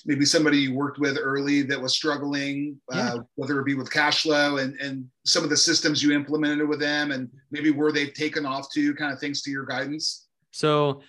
[0.06, 3.14] maybe somebody you worked with early that was struggling, yeah.
[3.14, 6.68] uh, whether it be with cash flow and, and some of the systems you implemented
[6.68, 10.28] with them and maybe where they've taken off to kind of thanks to your guidance?
[10.52, 11.02] So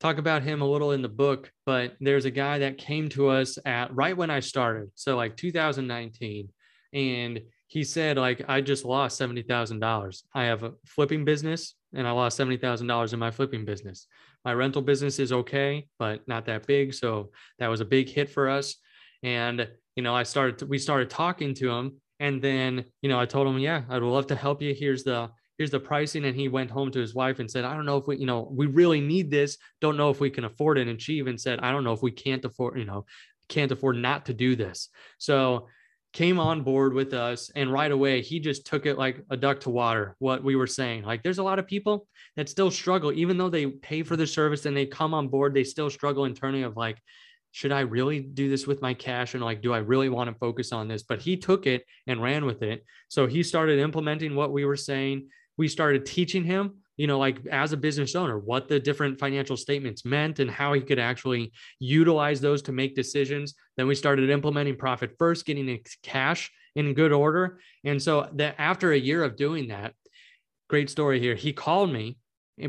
[0.00, 3.28] talk about him a little in the book, but there's a guy that came to
[3.28, 4.90] us at right when I started.
[4.94, 6.48] So like 2019
[6.92, 10.22] and he said like I just lost $70,000.
[10.34, 14.06] I have a flipping business and I lost $70,000 in my flipping business.
[14.44, 16.94] My rental business is okay, but not that big.
[16.94, 18.76] So that was a big hit for us.
[19.22, 23.26] And, you know, I started, we started talking to him and then, you know, I
[23.26, 24.74] told him, yeah, I'd love to help you.
[24.74, 26.24] Here's the, here's the pricing.
[26.24, 28.26] And he went home to his wife and said, I don't know if we, you
[28.26, 29.56] know, we really need this.
[29.80, 30.88] Don't know if we can afford it.
[30.88, 33.06] And she even said, I don't know if we can't afford, you know,
[33.48, 34.88] can't afford not to do this.
[35.18, 35.68] So
[36.12, 39.60] came on board with us and right away he just took it like a duck
[39.60, 41.04] to water what we were saying.
[41.04, 44.26] Like there's a lot of people that still struggle even though they pay for the
[44.26, 46.98] service and they come on board they still struggle internally of like
[47.50, 49.34] should i really do this with my cash?
[49.34, 51.02] And like do i really want to focus on this?
[51.02, 52.84] But he took it and ran with it.
[53.08, 55.28] So he started implementing what we were saying.
[55.56, 59.56] We started teaching him you know, like as a business owner, what the different financial
[59.56, 63.54] statements meant and how he could actually utilize those to make decisions.
[63.76, 67.60] Then we started implementing profit first, getting cash in good order.
[67.84, 69.94] And so that after a year of doing that,
[70.68, 72.18] great story here, he called me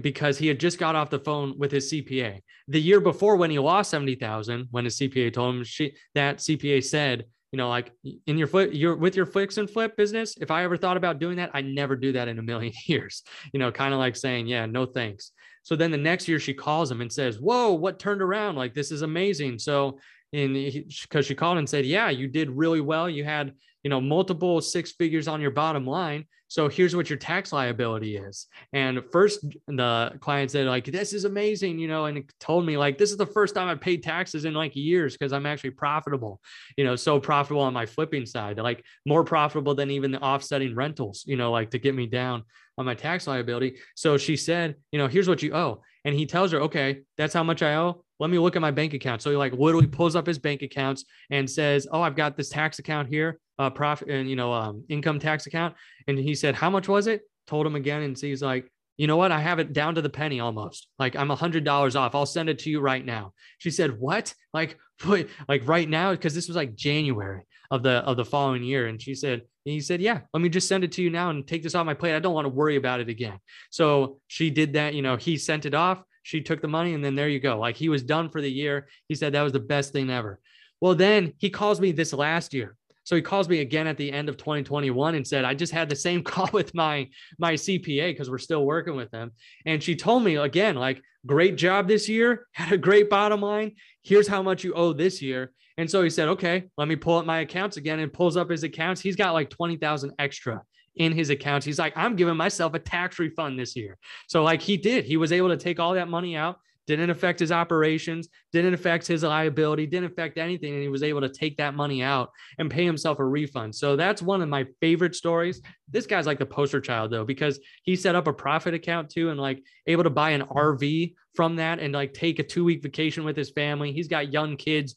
[0.01, 2.41] because he had just got off the phone with his CPA.
[2.67, 6.83] The year before when he lost 70,000, when his CPA told him she, that CPA
[6.83, 7.91] said, you know, like
[8.27, 10.35] in your foot, you're with your fix and flip business.
[10.39, 13.23] If I ever thought about doing that, I never do that in a million years,
[13.53, 15.31] you know, kind of like saying, yeah, no thanks.
[15.63, 18.55] So then the next year she calls him and says, whoa, what turned around?
[18.55, 19.59] Like, this is amazing.
[19.59, 19.99] So,
[20.31, 23.09] and because she called and said, yeah, you did really well.
[23.09, 26.25] You had you know multiple six figures on your bottom line.
[26.47, 28.47] So here's what your tax liability is.
[28.73, 32.97] And first the client said like this is amazing you know and told me like
[32.97, 36.41] this is the first time I've paid taxes in like years because i'm actually profitable
[36.77, 40.75] you know so profitable on my flipping side like more profitable than even the offsetting
[40.75, 42.43] rentals you know like to get me down
[42.77, 43.77] on my tax liability.
[43.95, 45.81] So she said you know here's what you owe.
[46.05, 48.71] And he tells her okay that's how much i owe let me look at my
[48.71, 49.21] bank account.
[49.21, 52.49] So he like literally pulls up his bank accounts and says, "Oh, I've got this
[52.49, 55.75] tax account here, uh, profit and you know, um, income tax account."
[56.08, 59.17] And he said, "How much was it?" Told him again, and he's like, "You know
[59.17, 59.32] what?
[59.32, 60.88] I have it down to the penny almost.
[60.99, 62.15] Like I'm a hundred dollars off.
[62.15, 64.34] I'll send it to you right now." She said, "What?
[64.53, 66.12] Like, like right now?
[66.12, 69.75] Because this was like January of the of the following year." And she said, and
[69.75, 71.86] he said, Yeah, let me just send it to you now and take this off
[71.86, 72.15] my plate.
[72.15, 73.39] I don't want to worry about it again.
[73.69, 74.95] So she did that.
[74.95, 76.01] You know, he sent it off.
[76.29, 77.57] She took the money and then there you go.
[77.57, 78.87] Like he was done for the year.
[79.07, 80.39] He said that was the best thing ever.
[80.79, 82.75] Well, then he calls me this last year.
[83.03, 85.89] So he calls me again at the end of 2021 and said, I just had
[85.89, 89.31] the same call with my my CPA because we're still working with them.
[89.65, 93.75] And she told me again, like, great job this year, had a great bottom line.
[94.03, 95.51] Here's how much you owe this year.
[95.79, 98.51] And so he said, okay, let me pull up my accounts again and pulls up
[98.51, 99.01] his accounts.
[99.01, 100.61] He's got like 20,000 extra
[100.99, 101.65] in his accounts.
[101.65, 103.97] He's like, I'm giving myself a tax refund this year.
[104.27, 105.05] So, like, he did.
[105.05, 109.07] He was able to take all that money out, didn't affect his operations, didn't affect
[109.07, 110.73] his liability, didn't affect anything.
[110.73, 113.73] And he was able to take that money out and pay himself a refund.
[113.73, 115.62] So, that's one of my favorite stories.
[115.89, 119.29] This guy's like the poster child, though, because he set up a profit account too
[119.29, 122.83] and like able to buy an RV from that and like take a two week
[122.83, 123.93] vacation with his family.
[123.93, 124.95] He's got young kids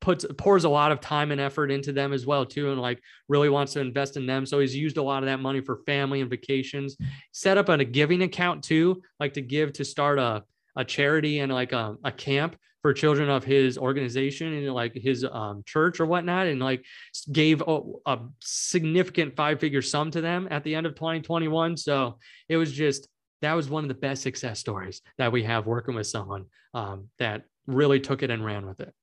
[0.00, 3.00] puts pours a lot of time and effort into them as well too and like
[3.28, 4.46] really wants to invest in them.
[4.46, 6.96] So he's used a lot of that money for family and vacations.
[7.32, 10.44] Set up a giving account too like to give to start a,
[10.76, 15.24] a charity and like a, a camp for children of his organization and like his
[15.30, 16.84] um, church or whatnot and like
[17.30, 22.18] gave a, a significant five figure sum to them at the end of 2021 so
[22.48, 23.06] it was just
[23.42, 27.08] that was one of the best success stories that we have working with someone um,
[27.18, 28.94] that really took it and ran with it.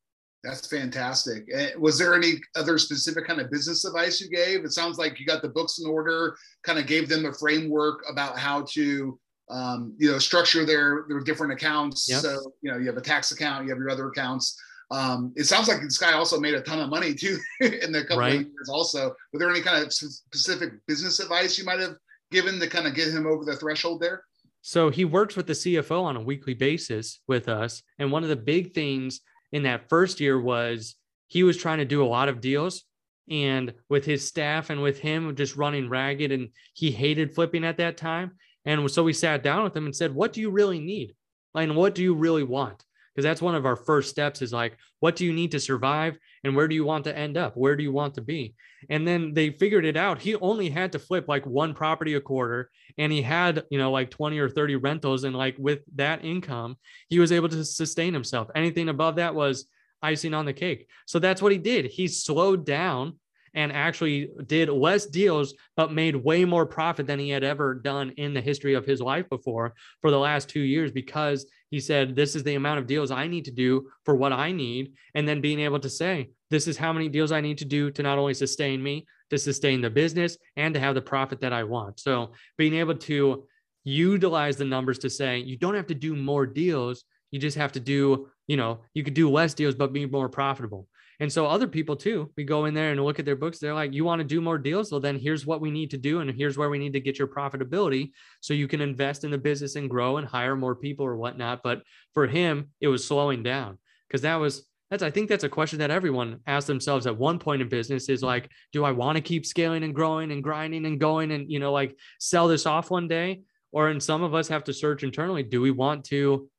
[0.43, 1.45] That's fantastic.
[1.53, 4.63] Eh, was there any other specific kind of business advice you gave?
[4.63, 8.03] It sounds like you got the books in order, kind of gave them a framework
[8.09, 9.19] about how to,
[9.49, 12.07] um, you know, structure their their different accounts.
[12.09, 12.21] Yep.
[12.21, 14.57] So you know, you have a tax account, you have your other accounts.
[14.91, 18.03] Um, it sounds like this guy also made a ton of money too in the
[18.03, 18.35] couple right.
[18.35, 18.69] of years.
[18.69, 21.95] Also, were there any kind of specific business advice you might have
[22.31, 24.23] given to kind of get him over the threshold there?
[24.61, 28.29] So he works with the CFO on a weekly basis with us, and one of
[28.29, 29.21] the big things
[29.51, 30.95] in that first year was
[31.27, 32.83] he was trying to do a lot of deals.
[33.29, 37.77] And with his staff and with him just running ragged and he hated flipping at
[37.77, 38.31] that time.
[38.65, 41.15] And so we sat down with him and said what do you really need?
[41.53, 42.83] And what do you really want
[43.19, 46.17] because that's one of our first steps is like what do you need to survive
[46.45, 47.57] and where do you want to end up?
[47.57, 48.55] Where do you want to be?
[48.89, 50.21] And then they figured it out.
[50.21, 53.91] He only had to flip like one property a quarter and he had you know
[53.91, 56.77] like 20 or 30 rentals and like with that income
[57.09, 58.49] he was able to sustain himself.
[58.55, 59.65] Anything above that was
[60.01, 60.87] icing on the cake.
[61.05, 61.87] So that's what he did.
[61.87, 63.19] He slowed down
[63.53, 68.11] and actually did less deals, but made way more profit than he had ever done
[68.11, 72.15] in the history of his life before for the last two years because he said,
[72.15, 74.93] This is the amount of deals I need to do for what I need.
[75.13, 77.91] And then being able to say, This is how many deals I need to do
[77.91, 81.53] to not only sustain me, to sustain the business, and to have the profit that
[81.53, 81.99] I want.
[81.99, 83.45] So being able to
[83.83, 87.03] utilize the numbers to say, You don't have to do more deals.
[87.31, 90.29] You just have to do, you know, you could do less deals, but be more
[90.29, 90.87] profitable.
[91.21, 93.59] And so other people too, we go in there and look at their books.
[93.59, 94.91] They're like, you want to do more deals?
[94.91, 96.21] Well, then here's what we need to do.
[96.21, 99.37] And here's where we need to get your profitability so you can invest in the
[99.37, 101.61] business and grow and hire more people or whatnot.
[101.61, 105.49] But for him, it was slowing down because that was, that's, I think that's a
[105.49, 109.17] question that everyone asks themselves at one point in business is like, do I want
[109.17, 112.65] to keep scaling and growing and grinding and going and, you know, like sell this
[112.65, 113.41] off one day?
[113.71, 116.49] Or in some of us have to search internally, do we want to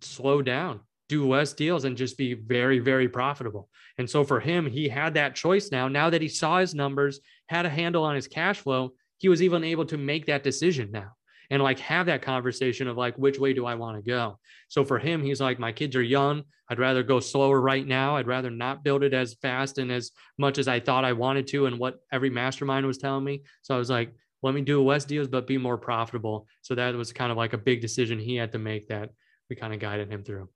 [0.00, 0.80] slow down?
[1.08, 3.68] Do less deals and just be very, very profitable.
[3.96, 5.88] And so for him, he had that choice now.
[5.88, 9.42] Now that he saw his numbers, had a handle on his cash flow, he was
[9.42, 11.12] even able to make that decision now
[11.50, 14.38] and like have that conversation of like, which way do I want to go?
[14.68, 16.44] So for him, he's like, my kids are young.
[16.68, 18.16] I'd rather go slower right now.
[18.16, 21.46] I'd rather not build it as fast and as much as I thought I wanted
[21.48, 23.42] to and what every mastermind was telling me.
[23.62, 26.46] So I was like, let me do less deals, but be more profitable.
[26.60, 29.10] So that was kind of like a big decision he had to make that
[29.48, 30.48] we kind of guided him through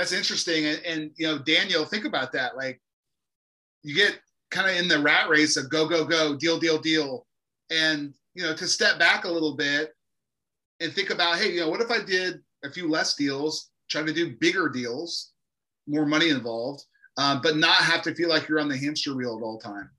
[0.00, 0.64] that's interesting.
[0.64, 2.56] And, and, you know, Daniel, think about that.
[2.56, 2.80] Like
[3.82, 4.18] you get
[4.50, 7.26] kind of in the rat race of go, go, go, deal, deal, deal.
[7.70, 9.92] And, you know, to step back a little bit
[10.80, 14.02] and think about, hey, you know, what if I did a few less deals, try
[14.02, 15.32] to do bigger deals,
[15.86, 16.82] more money involved,
[17.18, 19.90] um, but not have to feel like you're on the hamster wheel at all time,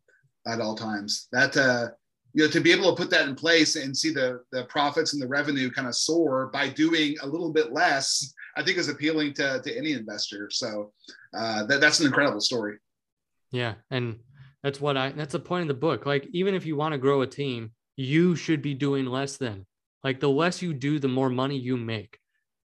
[0.47, 1.27] at all times.
[1.31, 1.89] That, uh,
[2.33, 5.13] you know, to be able to put that in place and see the the profits
[5.13, 8.89] and the revenue kind of soar by doing a little bit less I think is
[8.89, 10.49] appealing to, to any investor.
[10.51, 10.91] So
[11.35, 12.77] uh, that, that's an incredible story.
[13.51, 13.75] Yeah.
[13.89, 14.19] And
[14.63, 16.05] that's what I, that's the point of the book.
[16.05, 19.65] Like, even if you want to grow a team, you should be doing less than
[20.03, 22.17] like the less you do, the more money you make.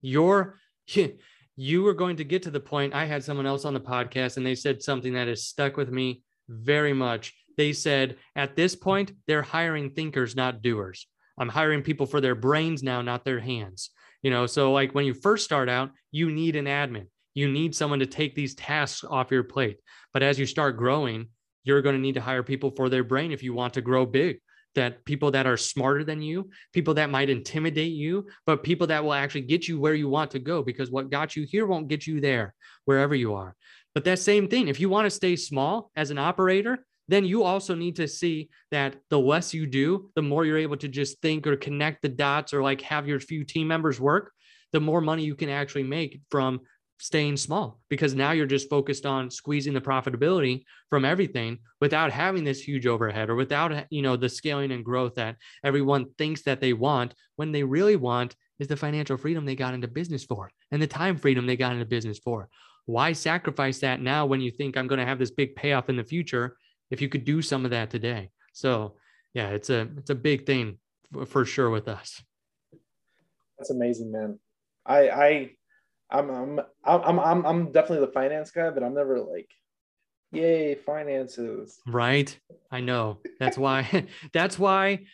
[0.01, 0.59] You're,
[1.55, 2.93] you are going to get to the point.
[2.93, 5.89] I had someone else on the podcast and they said something that has stuck with
[5.89, 7.33] me very much.
[7.57, 11.07] They said, at this point, they're hiring thinkers, not doers.
[11.37, 13.91] I'm hiring people for their brains now, not their hands.
[14.23, 17.07] You know, so like when you first start out, you need an admin.
[17.33, 19.77] You need someone to take these tasks off your plate.
[20.13, 21.27] But as you start growing,
[21.63, 24.05] you're going to need to hire people for their brain if you want to grow
[24.05, 24.39] big.
[24.75, 29.03] That people that are smarter than you, people that might intimidate you, but people that
[29.03, 31.89] will actually get you where you want to go because what got you here won't
[31.89, 32.55] get you there
[32.85, 33.55] wherever you are.
[33.93, 37.43] But that same thing, if you want to stay small as an operator, then you
[37.43, 41.21] also need to see that the less you do, the more you're able to just
[41.21, 44.31] think or connect the dots or like have your few team members work,
[44.71, 46.61] the more money you can actually make from
[46.99, 52.45] staying small because now you're just focused on squeezing the profitability from everything without having
[52.45, 55.35] this huge overhead or without you know the scaling and growth that
[55.65, 59.73] everyone thinks that they want when they really want is the financial freedom they got
[59.73, 62.47] into business for and the time freedom they got into business for.
[62.85, 65.97] Why sacrifice that now when you think i'm going to have this big payoff in
[65.97, 66.55] the future
[66.91, 68.29] if you could do some of that today.
[68.53, 68.95] So
[69.33, 70.77] yeah, it's a it's a big thing
[71.27, 72.21] for sure with us.
[73.57, 74.39] That's amazing, man.
[74.85, 75.49] I I
[76.09, 79.49] I'm I'm I'm I'm I'm definitely the finance guy, but I'm never like,
[80.31, 81.79] yay, finances.
[81.87, 82.37] Right.
[82.71, 83.19] I know.
[83.39, 85.05] That's why that's why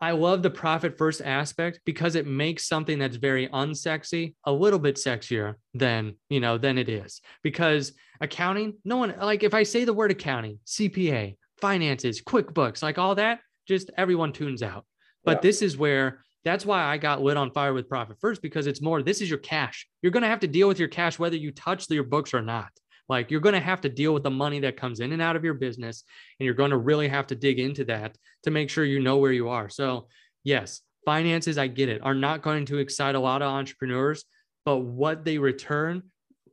[0.00, 4.78] I love the profit first aspect because it makes something that's very unsexy a little
[4.78, 7.22] bit sexier than, you know, than it is.
[7.42, 12.98] Because accounting, no one like if I say the word accounting, CPA, finances, QuickBooks, like
[12.98, 14.84] all that, just everyone tunes out.
[15.24, 15.42] But yeah.
[15.42, 18.82] this is where that's why I got lit on fire with Profit First because it's
[18.82, 19.86] more this is your cash.
[20.02, 22.42] You're going to have to deal with your cash whether you touch your books or
[22.42, 22.68] not.
[23.08, 25.36] Like you're going to have to deal with the money that comes in and out
[25.36, 26.04] of your business.
[26.38, 29.18] And you're going to really have to dig into that to make sure you know
[29.18, 29.68] where you are.
[29.68, 30.08] So,
[30.44, 34.24] yes, finances, I get it, are not going to excite a lot of entrepreneurs,
[34.64, 36.02] but what they return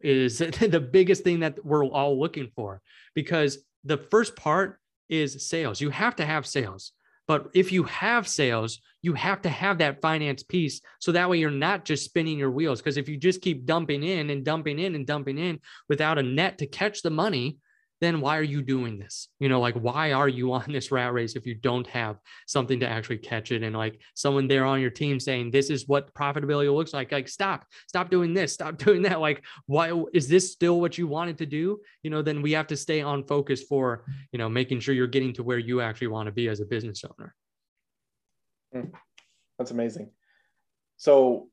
[0.01, 2.82] is the biggest thing that we're all looking for
[3.16, 4.80] because the first part
[5.10, 5.82] is sales.
[5.82, 6.91] You have to have sales.
[7.28, 10.82] But if you have sales, you have to have that finance piece.
[10.99, 12.80] So that way you're not just spinning your wheels.
[12.80, 16.24] Because if you just keep dumping in and dumping in and dumping in without a
[16.24, 17.57] net to catch the money,
[18.02, 19.30] then why are you doing this?
[19.39, 22.18] You know, like why are you on this rat race if you don't have
[22.48, 25.88] something to actually catch it and like someone there on your team saying this is
[25.88, 27.12] what profitability looks like?
[27.12, 29.22] Like stop, stop doing this, stop doing that.
[29.22, 31.80] Like why is this still what you wanted to do?
[32.02, 35.08] You know, then we have to stay on focus for, you know, making sure you're
[35.08, 37.36] getting to where you actually want to be as a business owner.
[38.74, 38.89] Hmm.
[39.58, 40.10] That's amazing.
[40.98, 41.50] So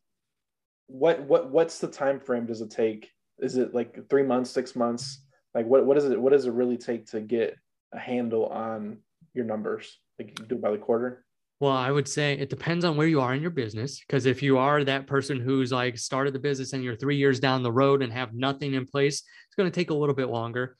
[0.86, 3.10] what what what's the time frame does it take?
[3.38, 5.22] Is it like 3 months, 6 months?
[5.54, 7.56] Like what what does it what does it really take to get
[7.92, 8.98] a handle on
[9.34, 9.98] your numbers?
[10.18, 11.24] Like you do it by the quarter?
[11.60, 14.42] Well i would say it depends on where you are in your business because if
[14.42, 17.70] you are that person who's like started the business and you're three years down the
[17.70, 20.76] road and have nothing in place it's going to take a little bit longer.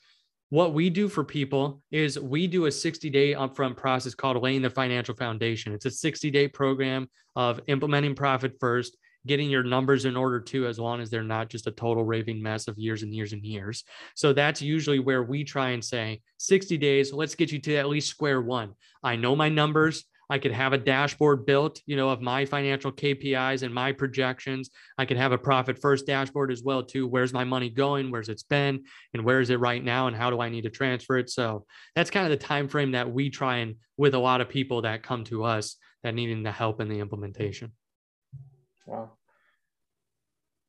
[0.51, 4.63] What we do for people is we do a 60 day upfront process called laying
[4.63, 5.73] the financial foundation.
[5.73, 8.97] It's a 60 day program of implementing profit first
[9.27, 12.43] getting your numbers in order too, as long as they're not just a total raving
[12.43, 13.85] mess of years and years and years.
[14.15, 17.89] So that's usually where we try and say 60 days, let's get you to at
[17.89, 18.75] least square one.
[19.03, 20.05] I know my numbers.
[20.31, 24.71] I could have a dashboard built, you know, of my financial KPIs and my projections.
[24.97, 27.09] I could have a profit first dashboard as well too.
[27.09, 28.13] Where's my money going?
[28.13, 28.85] Where's it's been?
[29.13, 30.07] And where is it right now?
[30.07, 31.31] And how do I need to transfer it?
[31.31, 31.67] So
[31.97, 34.83] that's kind of the time frame that we try and with a lot of people
[34.83, 37.73] that come to us that needing the help in the implementation.
[38.91, 39.13] Wow.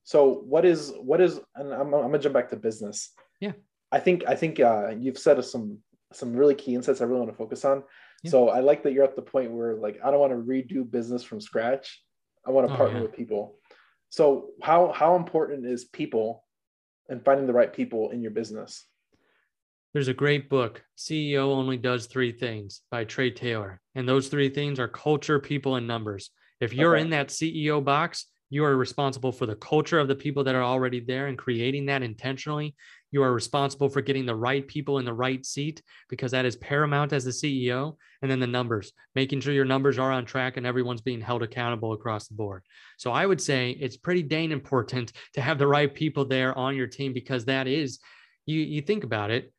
[0.03, 3.11] So what is what is and I'm, I'm gonna jump back to business.
[3.39, 3.53] Yeah.
[3.91, 5.79] I think I think uh, you've said us some
[6.13, 7.83] some really key insights I really want to focus on.
[8.23, 8.31] Yeah.
[8.31, 10.89] So I like that you're at the point where like I don't want to redo
[10.89, 12.01] business from scratch.
[12.45, 13.03] I want to oh, partner yeah.
[13.03, 13.55] with people.
[14.09, 16.43] So how how important is people
[17.09, 18.85] and finding the right people in your business?
[19.93, 23.81] There's a great book, CEO Only Does Three Things by Trey Taylor.
[23.95, 26.29] And those three things are culture, people, and numbers.
[26.61, 27.01] If you're okay.
[27.01, 30.63] in that CEO box, you are responsible for the culture of the people that are
[30.63, 32.75] already there and creating that intentionally.
[33.09, 36.57] You are responsible for getting the right people in the right seat because that is
[36.57, 37.95] paramount as the CEO.
[38.21, 41.43] And then the numbers, making sure your numbers are on track and everyone's being held
[41.43, 42.63] accountable across the board.
[42.97, 46.75] So I would say it's pretty dang important to have the right people there on
[46.75, 47.99] your team because that is,
[48.45, 49.51] you, you think about it,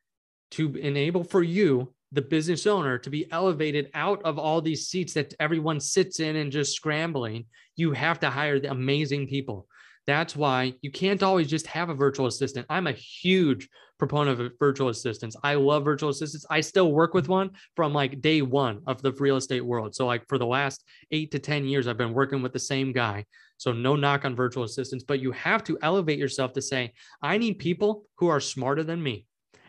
[0.53, 5.15] to enable for you the business owner to be elevated out of all these seats
[5.15, 9.67] that everyone sits in and just scrambling, you have to hire the amazing people.
[10.07, 12.67] That's why you can't always just have a virtual assistant.
[12.69, 15.37] I'm a huge proponent of virtual assistants.
[15.45, 16.45] I love virtual assistants.
[16.51, 19.95] I still work with one from like day one of the real estate world.
[19.95, 20.83] So, like for the last
[21.13, 23.25] eight to 10 years, I've been working with the same guy.
[23.59, 26.93] So, no knock on virtual assistants, but you have to elevate yourself to say,
[27.23, 29.25] I need people who are smarter than me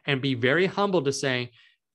[0.06, 1.52] and be very humble to say,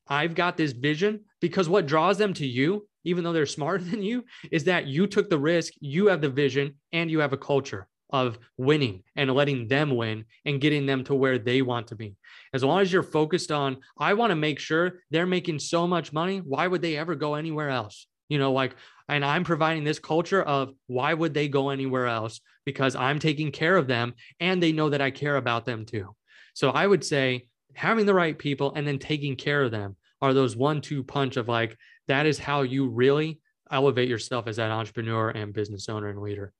[0.09, 4.03] I've got this vision because what draws them to you, even though they're smarter than
[4.03, 7.39] you, is that you took the risk, you have the vision, and you have a
[7.39, 11.97] culture of winning and letting them win and getting them to where they want to
[11.97, 12.17] be.
[12.55, 16.13] As long as you're focused on, I want to make sure they're making so much
[16.13, 16.39] money.
[16.39, 18.07] Why would they ever go anywhere else?
[18.29, 18.77] You know, like,
[19.09, 22.41] and I'm providing this culture of why would they go anywhere else?
[22.65, 26.15] Because I'm taking care of them and they know that I care about them too.
[26.55, 27.49] So I would say
[27.79, 31.37] having the right people and then taking care of them are those one two punch
[31.37, 36.09] of like that is how you really elevate yourself as that entrepreneur and business owner
[36.09, 36.53] and leader.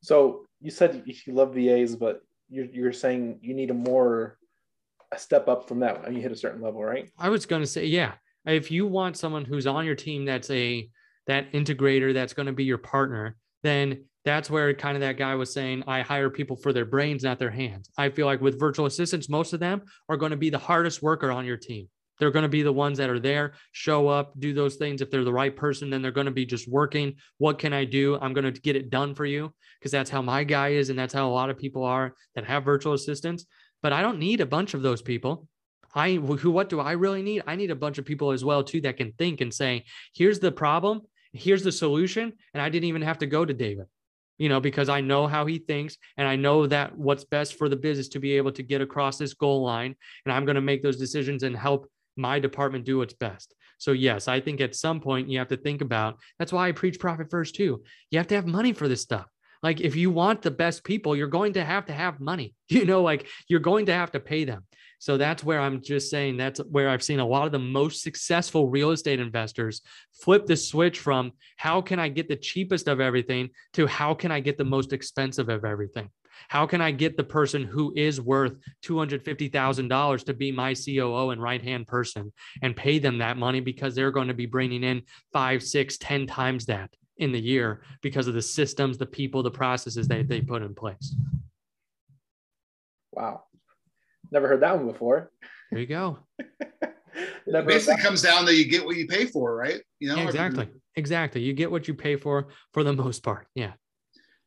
[0.00, 4.38] So you said you love vas but you're, you're saying you need a more
[5.12, 7.10] a step up from that when you hit a certain level right?
[7.18, 8.14] I was going to say yeah.
[8.46, 10.88] If you want someone who's on your team that's a
[11.26, 15.34] that integrator that's going to be your partner then that's where kind of that guy
[15.34, 17.90] was saying i hire people for their brains not their hands.
[17.96, 21.02] I feel like with virtual assistants most of them are going to be the hardest
[21.02, 21.88] worker on your team.
[22.18, 25.00] They're going to be the ones that are there show up do those things.
[25.00, 27.14] If they're the right person then they're going to be just working.
[27.38, 28.18] What can i do?
[28.20, 30.98] I'm going to get it done for you because that's how my guy is and
[30.98, 33.46] that's how a lot of people are that have virtual assistants.
[33.82, 35.48] But i don't need a bunch of those people.
[35.94, 37.42] I who what do I really need?
[37.46, 40.38] I need a bunch of people as well too that can think and say, here's
[40.38, 41.00] the problem,
[41.32, 43.86] here's the solution, and I didn't even have to go to David
[44.40, 47.68] you know, because I know how he thinks and I know that what's best for
[47.68, 49.94] the business to be able to get across this goal line.
[50.24, 51.86] And I'm going to make those decisions and help
[52.16, 53.54] my department do what's best.
[53.76, 56.72] So, yes, I think at some point you have to think about that's why I
[56.72, 57.82] preach profit first too.
[58.10, 59.26] You have to have money for this stuff.
[59.62, 62.84] Like, if you want the best people, you're going to have to have money, you
[62.84, 64.64] know, like you're going to have to pay them.
[65.00, 68.02] So that's where I'm just saying that's where I've seen a lot of the most
[68.02, 69.80] successful real estate investors
[70.12, 74.30] flip the switch from how can I get the cheapest of everything to how can
[74.30, 76.10] I get the most expensive of everything.
[76.48, 81.42] How can I get the person who is worth $250,000 to be my COO and
[81.42, 82.32] right hand person
[82.62, 85.02] and pay them that money because they're going to be bringing in
[85.32, 86.90] five, six, ten times that
[87.20, 90.74] in the year because of the systems, the people, the processes that they put in
[90.74, 91.14] place.
[93.12, 93.44] Wow.
[94.32, 95.30] Never heard that one before.
[95.70, 96.18] There you go.
[96.38, 99.80] it basically comes down that you get what you pay for, right?
[99.98, 100.68] You know, yeah, exactly.
[100.96, 101.42] Exactly.
[101.42, 103.46] You get what you pay for for the most part.
[103.54, 103.72] Yeah.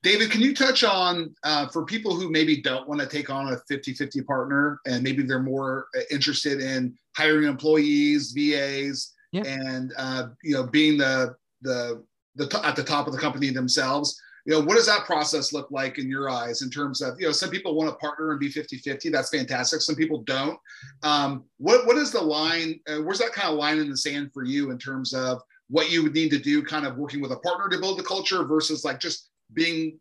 [0.02, 3.54] David, can you touch on uh, for people who maybe don't want to take on
[3.54, 9.44] a 50 50 partner and maybe they're more uh, interested in hiring employees, VAs, yeah.
[9.46, 12.04] and uh, you know being the the
[12.36, 14.20] the t- at the top of the company themselves?
[14.46, 17.26] You know, what does that process look like in your eyes in terms of you
[17.26, 20.60] know some people want to partner and be 50 50 that's fantastic some people don't
[21.02, 24.32] um, what what is the line uh, where's that kind of line in the sand
[24.34, 27.32] for you in terms of what you would need to do kind of working with
[27.32, 29.98] a partner to build the culture versus like just being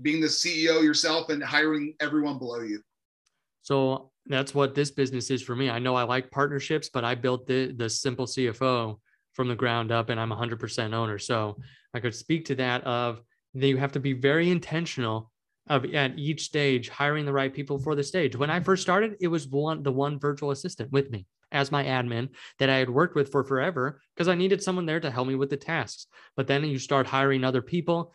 [0.00, 2.80] being the CEO yourself and hiring everyone below you?
[3.62, 5.68] So that's what this business is for me.
[5.68, 8.98] I know I like partnerships, but I built the the simple CFO
[9.32, 11.18] from the ground up and I'm 100% owner.
[11.18, 11.58] So
[11.94, 13.20] I could speak to that of
[13.54, 15.30] that you have to be very intentional
[15.68, 18.34] of at each stage hiring the right people for the stage.
[18.34, 21.84] When I first started, it was one the one virtual assistant with me as my
[21.84, 25.28] admin that I had worked with for forever because I needed someone there to help
[25.28, 26.06] me with the tasks.
[26.36, 28.12] But then you start hiring other people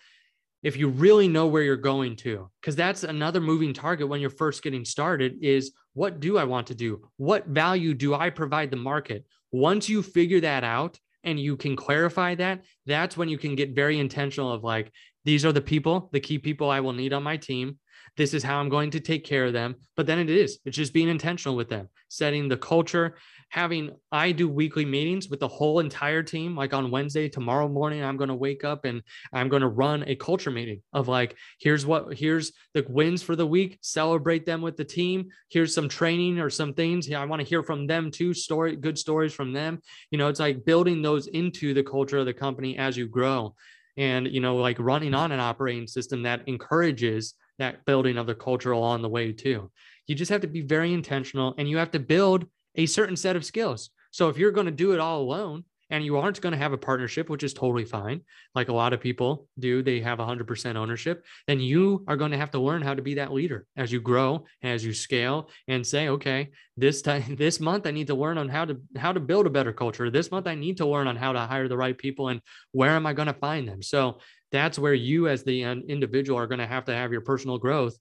[0.63, 4.29] if you really know where you're going to because that's another moving target when you're
[4.29, 8.71] first getting started is what do i want to do what value do i provide
[8.71, 13.37] the market once you figure that out and you can clarify that that's when you
[13.37, 14.91] can get very intentional of like
[15.25, 17.77] these are the people the key people i will need on my team.
[18.15, 19.75] This is how i'm going to take care of them.
[19.95, 23.17] But then it is it's just being intentional with them setting the culture
[23.49, 26.55] having I do weekly meetings with the whole entire team.
[26.55, 29.01] Like on Wednesday, tomorrow morning, I'm going to wake up and
[29.33, 33.35] I'm going to run a culture meeting of like, here's what, here's the wins for
[33.35, 35.27] the week, celebrate them with the team.
[35.49, 37.11] Here's some training or some things.
[37.11, 38.33] I want to hear from them too.
[38.33, 39.81] Story, good stories from them.
[40.11, 43.55] You know, it's like building those into the culture of the company as you grow.
[43.95, 48.35] And, you know, like running on an operating system that encourages that building of the
[48.35, 49.71] culture along the way too.
[50.05, 52.45] You just have to be very intentional and you have to build
[52.77, 53.89] a certain set of skills.
[54.11, 56.73] So if you're going to do it all alone and you aren't going to have
[56.73, 58.21] a partnership, which is totally fine,
[58.55, 62.37] like a lot of people do, they have 100% ownership, then you are going to
[62.37, 65.85] have to learn how to be that leader as you grow, as you scale and
[65.85, 69.19] say, okay, this time this month I need to learn on how to how to
[69.19, 70.09] build a better culture.
[70.09, 72.91] This month I need to learn on how to hire the right people and where
[72.91, 73.81] am I going to find them?
[73.81, 74.19] So
[74.51, 77.97] that's where you as the individual are going to have to have your personal growth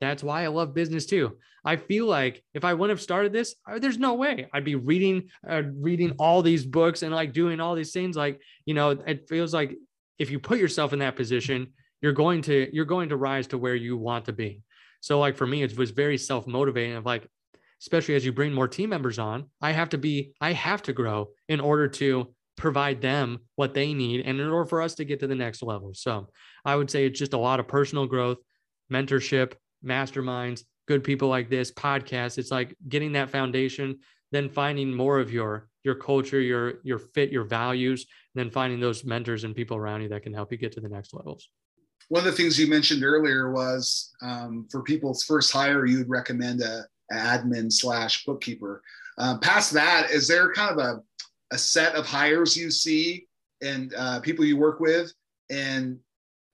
[0.00, 1.38] that's why I love business too.
[1.64, 5.30] I feel like if I wouldn't have started this, there's no way I'd be reading,
[5.48, 8.16] uh, reading all these books and like doing all these things.
[8.16, 9.76] Like, you know, it feels like
[10.18, 13.58] if you put yourself in that position, you're going to, you're going to rise to
[13.58, 14.62] where you want to be.
[15.00, 17.26] So like for me, it was very self-motivating of like,
[17.80, 20.92] especially as you bring more team members on, I have to be, I have to
[20.92, 25.04] grow in order to provide them what they need and in order for us to
[25.04, 25.92] get to the next level.
[25.94, 26.28] So
[26.64, 28.38] I would say it's just a lot of personal growth,
[28.90, 29.54] mentorship,
[29.86, 32.38] masterminds, good people like this, podcasts.
[32.38, 33.98] It's like getting that foundation,
[34.32, 38.80] then finding more of your your culture, your your fit, your values, and then finding
[38.80, 41.48] those mentors and people around you that can help you get to the next levels.
[42.08, 46.60] One of the things you mentioned earlier was um, for people's first hire, you'd recommend
[46.60, 48.82] a, a admin slash bookkeeper.
[49.18, 51.02] Um, past that, is there kind of a,
[51.52, 53.26] a set of hires you see
[53.62, 55.12] and uh, people you work with,
[55.50, 55.98] and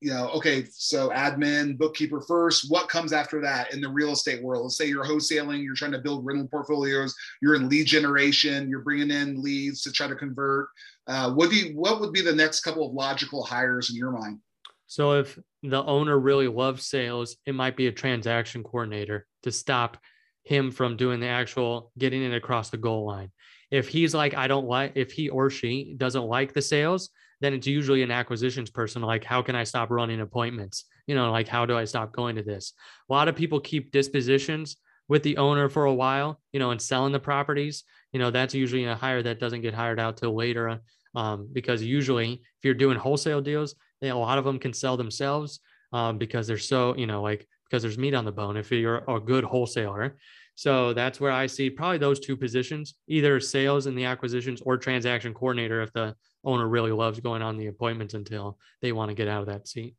[0.03, 2.68] you know, okay, so admin, bookkeeper first.
[2.68, 4.64] What comes after that in the real estate world?
[4.64, 8.80] Let's say you're wholesaling, you're trying to build rental portfolios, you're in lead generation, you're
[8.80, 10.68] bringing in leads to try to convert.
[11.07, 14.11] Uh, what do you, what would be the next couple of logical hires in your
[14.11, 14.40] mind?
[14.88, 19.98] So if the owner really loves sales, it might be a transaction coordinator to stop
[20.42, 23.30] him from doing the actual getting it across the goal line.
[23.70, 27.11] If he's like, I don't like, if he or she doesn't like the sales,
[27.43, 30.84] then it's usually an acquisitions person like how can i stop running appointments?
[31.07, 32.72] You know like how do i stop going to this?
[33.09, 34.76] A lot of people keep dispositions
[35.09, 37.84] with the owner for a while you know and selling the properties.
[38.12, 40.80] You know that's usually a hire that doesn't get hired out till later
[41.14, 44.97] um, because usually if you're doing wholesale deals they, a lot of them can sell
[44.97, 45.61] themselves
[45.93, 48.59] um, because they're so you know like because there's meat on the bone.
[48.59, 50.18] If you're a good wholesaler
[50.55, 54.76] So that's where I see probably those two positions, either sales and the acquisitions or
[54.76, 59.14] transaction coordinator if the owner really loves going on the appointments until they want to
[59.14, 59.94] get out of that seat.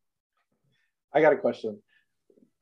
[1.13, 1.81] I got a question.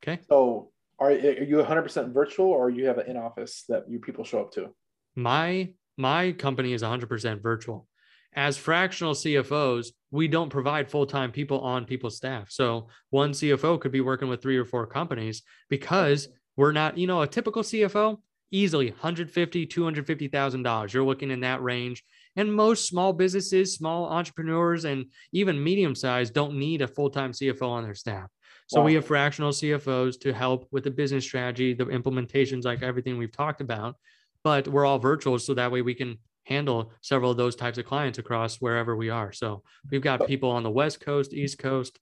[0.04, 0.22] Okay.
[0.30, 4.24] So are, are you 100% virtual or you have an in office that you people
[4.24, 4.70] show up to?
[5.16, 7.88] My my company is 100% virtual.
[8.34, 12.50] As fractional CFOs, we don't provide full-time people on people's staff.
[12.50, 17.08] So one CFO could be working with three or four companies because we're not, you
[17.08, 18.18] know, a typical CFO
[18.52, 20.94] easily 150, 250,000 dollars.
[20.94, 22.04] You're looking in that range.
[22.36, 27.32] And most small businesses, small entrepreneurs, and even medium sized don't need a full time
[27.32, 28.30] CFO on their staff.
[28.68, 28.86] So wow.
[28.86, 33.32] we have fractional CFOs to help with the business strategy, the implementations, like everything we've
[33.32, 33.96] talked about.
[34.44, 37.86] But we're all virtual, so that way we can handle several of those types of
[37.86, 39.32] clients across wherever we are.
[39.34, 40.26] So we've got oh.
[40.26, 42.00] people on the West Coast, East Coast,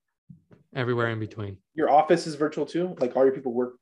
[0.76, 1.58] everywhere in between.
[1.74, 2.95] Your office is virtual too.
[3.00, 3.74] Like all your people work.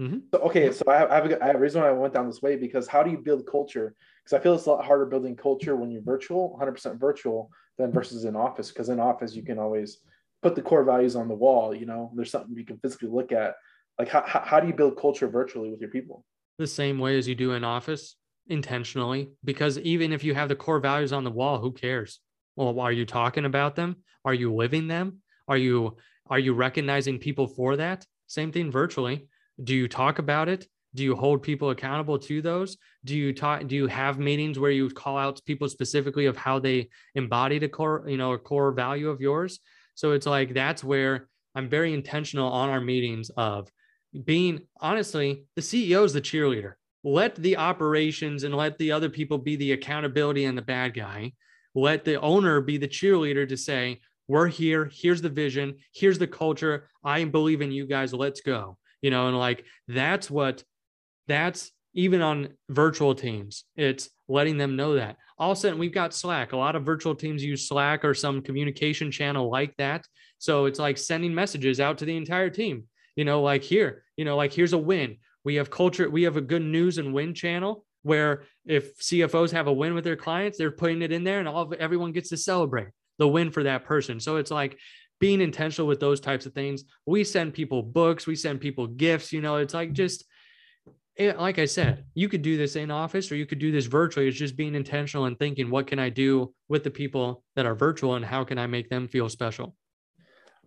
[0.00, 0.18] Mm-hmm.
[0.32, 2.14] So, okay, so I have, I have, a, I have a reason why I went
[2.14, 3.94] down this way because how do you build culture?
[4.22, 7.92] Because I feel it's a lot harder building culture when you're virtual, 100% virtual, than
[7.92, 8.70] versus in office.
[8.70, 9.98] Because in office you can always
[10.42, 11.74] put the core values on the wall.
[11.74, 13.54] You know, there's something you can physically look at.
[13.98, 16.24] Like how, how do you build culture virtually with your people?
[16.58, 18.16] The same way as you do in office
[18.48, 22.20] intentionally because even if you have the core values on the wall who cares
[22.56, 25.18] well are you talking about them are you living them
[25.48, 25.96] are you
[26.28, 29.26] are you recognizing people for that same thing virtually
[29.62, 33.66] do you talk about it do you hold people accountable to those do you talk
[33.66, 37.68] do you have meetings where you call out people specifically of how they embodied a
[37.68, 39.60] core you know a core value of yours
[39.94, 43.70] so it's like that's where i'm very intentional on our meetings of
[44.24, 46.74] being honestly the ceo is the cheerleader
[47.04, 51.32] let the operations and let the other people be the accountability and the bad guy.
[51.74, 54.90] Let the owner be the cheerleader to say, we're here.
[54.90, 55.76] Here's the vision.
[55.94, 56.88] Here's the culture.
[57.04, 58.14] I believe in you guys.
[58.14, 58.78] Let's go.
[59.04, 60.64] You know, and like that's what
[61.28, 63.64] that's even on virtual teams.
[63.76, 65.18] It's letting them know that.
[65.36, 66.54] All of a sudden, we've got Slack.
[66.54, 70.06] A lot of virtual teams use Slack or some communication channel like that.
[70.38, 72.84] So it's like sending messages out to the entire team.
[73.14, 75.18] You know, like here, you know, like here's a win.
[75.44, 79.66] We have culture, we have a good news and win channel where if CFOs have
[79.66, 82.30] a win with their clients, they're putting it in there and all of, everyone gets
[82.30, 82.88] to celebrate
[83.18, 84.18] the win for that person.
[84.18, 84.78] So it's like
[85.24, 86.84] being intentional with those types of things.
[87.06, 89.94] We send people books, we send people gifts, you know, it's like mm-hmm.
[89.94, 90.26] just
[91.16, 93.86] it, like I said, you could do this in office or you could do this
[93.86, 94.28] virtually.
[94.28, 97.74] It's just being intentional and thinking, what can I do with the people that are
[97.74, 99.74] virtual and how can I make them feel special?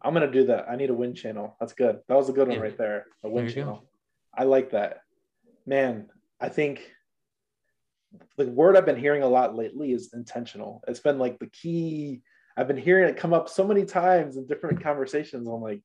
[0.01, 0.65] I'm gonna do that.
[0.67, 1.55] I need a win channel.
[1.59, 1.99] That's good.
[2.07, 2.63] That was a good one yeah.
[2.63, 3.05] right there.
[3.23, 3.75] A win channel.
[3.75, 3.87] Go.
[4.33, 5.01] I like that.
[5.67, 6.09] Man,
[6.41, 6.89] I think
[8.37, 10.83] the word I've been hearing a lot lately is intentional.
[10.87, 12.23] It's been like the key.
[12.57, 15.81] I've been hearing it come up so many times in different conversations on like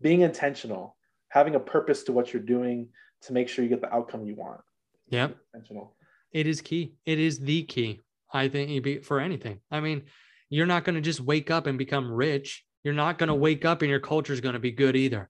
[0.00, 0.96] being intentional,
[1.28, 2.88] having a purpose to what you're doing
[3.22, 4.60] to make sure you get the outcome you want.
[5.08, 5.28] Yeah.
[5.52, 5.96] Intentional.
[6.32, 6.94] It is key.
[7.04, 8.00] It is the key,
[8.32, 9.60] I think, for anything.
[9.70, 10.02] I mean,
[10.48, 12.64] you're not going to just wake up and become rich.
[12.84, 15.28] You're not going to wake up and your culture is going to be good either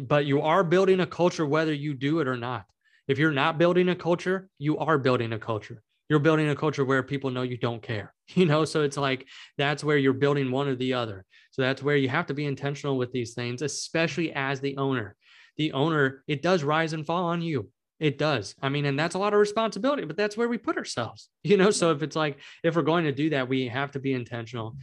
[0.00, 2.66] but you are building a culture whether you do it or not.
[3.06, 5.82] If you're not building a culture, you are building a culture.
[6.08, 8.64] You're building a culture where people know you don't care, you know?
[8.64, 9.26] So it's like
[9.58, 11.24] that's where you're building one or the other.
[11.50, 15.16] So that's where you have to be intentional with these things, especially as the owner.
[15.56, 17.70] The owner, it does rise and fall on you.
[18.00, 18.56] It does.
[18.60, 21.56] I mean, and that's a lot of responsibility, but that's where we put ourselves, you
[21.56, 21.70] know?
[21.70, 24.76] So if it's like, if we're going to do that, we have to be intentional.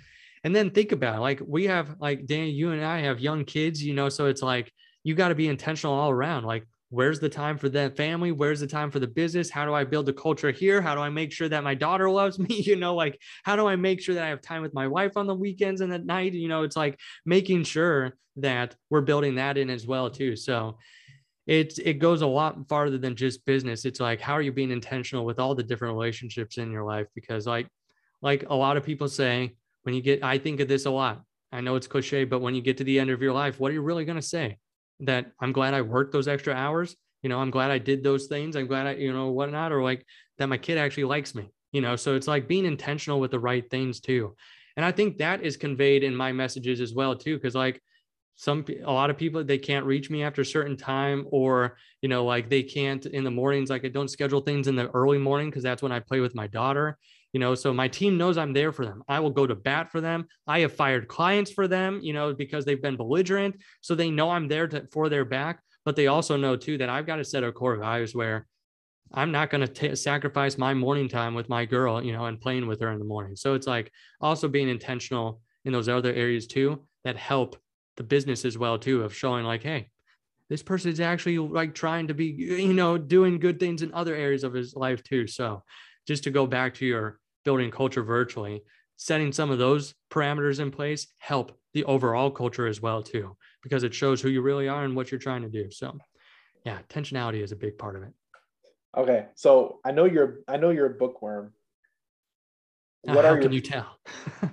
[0.44, 1.22] And then think about it.
[1.22, 4.42] Like we have, like Dan, you and I have young kids, you know, so it's
[4.42, 4.72] like
[5.04, 6.46] you got to be intentional all around.
[6.46, 8.32] Like, where's the time for that family?
[8.32, 9.50] Where's the time for the business?
[9.50, 10.82] How do I build a culture here?
[10.82, 12.62] How do I make sure that my daughter loves me?
[12.62, 15.18] You know, like how do I make sure that I have time with my wife
[15.18, 16.34] on the weekends and at night?
[16.34, 20.36] You know, it's like making sure that we're building that in as well too.
[20.36, 20.78] So
[21.48, 23.86] it's it goes a lot farther than just business.
[23.86, 27.08] It's like how are you being intentional with all the different relationships in your life?
[27.16, 27.68] Because like
[28.22, 31.24] like a lot of people say, when you get, I think of this a lot.
[31.52, 33.72] I know it's cliche, but when you get to the end of your life, what
[33.72, 34.58] are you really going to say?
[35.02, 36.96] That I'm glad I worked those extra hours.
[37.24, 38.56] You know, I'm glad I did those things.
[38.56, 40.06] I'm glad I, you know, whatnot, or like
[40.38, 41.96] that my kid actually likes me, you know.
[41.96, 44.36] So it's like being intentional with the right things too.
[44.78, 47.38] And I think that is conveyed in my messages as well, too.
[47.40, 47.82] Cause like
[48.36, 52.10] some, a lot of people, they can't reach me after a certain time, or, you
[52.10, 55.18] know, like they can't in the mornings, like I don't schedule things in the early
[55.18, 56.98] morning because that's when I play with my daughter
[57.34, 59.04] you know so my team knows i'm there for them.
[59.08, 60.28] I will go to bat for them.
[60.48, 63.56] I have fired clients for them you know because they've been belligerent.
[63.82, 66.90] So they know i'm there to, for their back but they also know too that
[66.90, 68.48] i've got a set of core values where
[69.14, 72.68] i'm not going to sacrifice my morning time with my girl you know and playing
[72.68, 73.36] with her in the morning.
[73.36, 77.58] So it's like also being intentional in those other areas too that help
[77.98, 79.90] the business as well too of showing like hey
[80.52, 84.14] this person is actually like trying to be, you know, doing good things in other
[84.14, 85.26] areas of his life too.
[85.26, 85.64] So
[86.06, 88.64] just to go back to your building culture virtually,
[88.98, 93.84] setting some of those parameters in place help the overall culture as well too, because
[93.84, 95.72] it shows who you really are and what you're trying to do.
[95.72, 95.98] So
[96.66, 98.14] yeah, intentionality is a big part of it.
[98.96, 99.28] Okay.
[99.36, 101.54] So I know you're I know you're a bookworm.
[103.08, 103.98] Uh, what How are can your, you tell?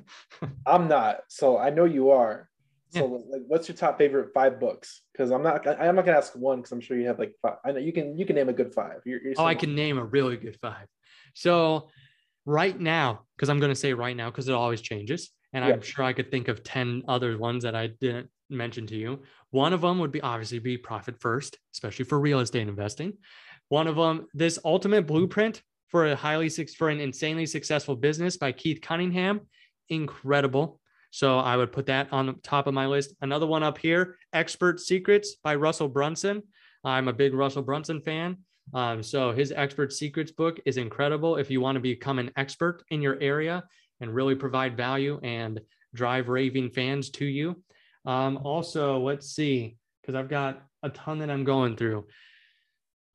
[0.66, 1.20] I'm not.
[1.28, 2.49] So I know you are.
[2.91, 3.36] So yeah.
[3.36, 5.03] like what's your top favorite five books?
[5.12, 7.57] Because I'm not I'm not gonna ask one because I'm sure you have like five.
[7.64, 9.74] I know you can you can name a good 5 you're, you're oh, I can
[9.74, 10.86] name a really good five.
[11.34, 11.89] So
[12.49, 15.31] right now, because I'm gonna say right now, because it always changes.
[15.53, 15.75] And yeah.
[15.75, 19.21] I'm sure I could think of 10 other ones that I didn't mention to you.
[19.51, 23.15] One of them would be obviously be profit first, especially for real estate investing.
[23.69, 28.53] One of them, this ultimate blueprint for a highly for an insanely successful business by
[28.53, 29.41] Keith Cunningham,
[29.89, 30.81] incredible.
[31.11, 33.15] So I would put that on the top of my list.
[33.21, 36.43] Another one up here, Expert Secrets by Russell Brunson.
[36.85, 38.39] I'm a big Russell Brunson fan.
[38.75, 42.83] Um, so his Expert Secrets book is incredible if you want to become an expert
[42.91, 43.64] in your area
[44.01, 45.61] and really provide value and
[45.95, 47.62] drive raving fans to you.
[48.05, 52.07] Um, also, let's see, because I've got a ton that I'm going through.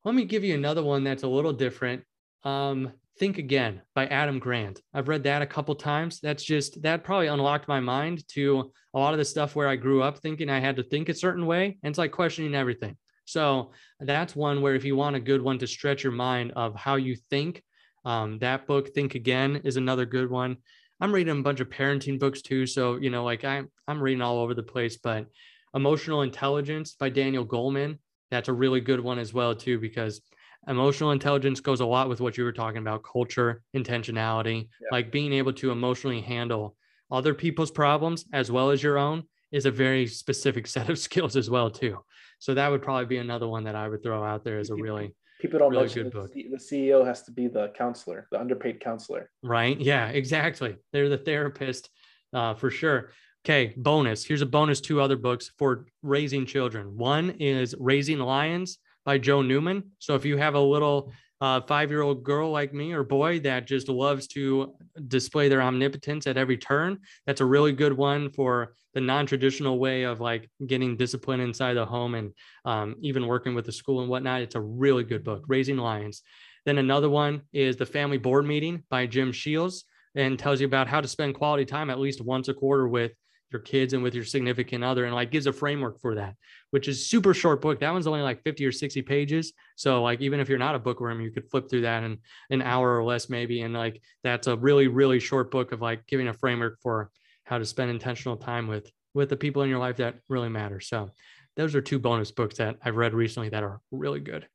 [0.04, 2.02] Let me give you another one that's a little different.
[2.42, 4.80] Um, Think Again by Adam Grant.
[4.92, 6.18] I've read that a couple times.
[6.20, 9.76] That's just, that probably unlocked my mind to a lot of the stuff where I
[9.76, 11.78] grew up thinking I had to think a certain way.
[11.82, 12.96] And it's like questioning everything.
[13.24, 16.74] So that's one where if you want a good one to stretch your mind of
[16.74, 17.62] how you think,
[18.04, 20.58] um, that book, Think Again, is another good one.
[21.00, 22.66] I'm reading a bunch of parenting books too.
[22.66, 25.26] So, you know, like I'm, I'm reading all over the place, but
[25.74, 27.98] Emotional Intelligence by Daniel Goleman,
[28.30, 30.20] that's a really good one as well too, because
[30.68, 34.88] emotional intelligence goes a lot with what you were talking about culture intentionality yeah.
[34.90, 36.76] like being able to emotionally handle
[37.10, 39.22] other people's problems as well as your own
[39.52, 41.98] is a very specific set of skills as well too
[42.44, 44.74] so that would probably be another one that i would throw out there as a
[44.74, 46.32] really people don't really mention good book.
[46.34, 49.30] the ceo has to be the counselor the underpaid counselor.
[49.42, 49.80] Right?
[49.80, 50.76] Yeah exactly.
[50.92, 51.88] They're the therapist
[52.34, 53.12] uh, for sure.
[53.44, 54.24] Okay bonus.
[54.24, 56.98] Here's a bonus two other books for raising children.
[56.98, 59.92] One is raising lions by Joe Newman.
[59.98, 63.40] So if you have a little uh, five year old girl like me or boy
[63.40, 64.74] that just loves to
[65.08, 69.78] display their omnipotence at every turn, that's a really good one for the non traditional
[69.78, 72.32] way of like getting discipline inside the home and
[72.64, 74.42] um, even working with the school and whatnot.
[74.42, 76.22] It's a really good book, Raising Lions.
[76.64, 79.82] Then another one is The Family Board Meeting by Jim Sheils
[80.14, 83.12] and tells you about how to spend quality time at least once a quarter with
[83.50, 86.34] your kids and with your significant other and like gives a framework for that
[86.74, 87.78] which is super short book.
[87.78, 89.52] That one's only like 50 or 60 pages.
[89.76, 92.18] So like even if you're not a bookworm you could flip through that in
[92.50, 93.60] an hour or less maybe.
[93.60, 97.12] And like that's a really really short book of like giving a framework for
[97.44, 100.80] how to spend intentional time with with the people in your life that really matter.
[100.80, 101.10] So
[101.54, 104.48] those are two bonus books that i've read recently that are really good.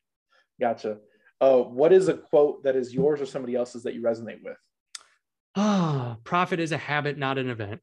[0.60, 0.98] Gotcha.
[1.40, 4.58] Uh, what is a quote that is yours or somebody else's that you resonate with?
[5.56, 7.80] Ah oh, profit is a habit not an event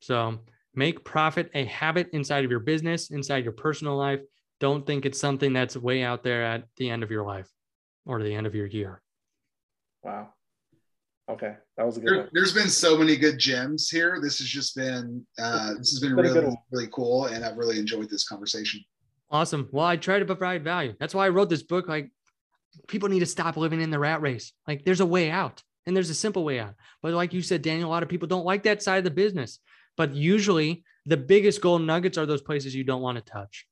[0.00, 0.38] so
[0.74, 4.20] make profit a habit inside of your business, inside your personal life.
[4.58, 7.48] Don't think it's something that's way out there at the end of your life
[8.04, 9.00] or the end of your year.
[10.02, 10.30] Wow.
[11.30, 12.28] Okay, that was a good there, one.
[12.32, 14.18] There's been so many good gems here.
[14.20, 17.78] This has just been uh, this has been, been really really cool, and I've really
[17.78, 18.80] enjoyed this conversation.
[19.30, 19.68] Awesome.
[19.70, 20.94] Well, I try to provide value.
[20.98, 21.86] That's why I wrote this book.
[21.86, 22.10] Like,
[22.88, 24.52] people need to stop living in the rat race.
[24.66, 26.74] Like, there's a way out, and there's a simple way out.
[27.00, 29.10] But like you said, Daniel, a lot of people don't like that side of the
[29.12, 29.60] business.
[30.00, 33.66] But usually the biggest gold nuggets are those places you don't want to touch.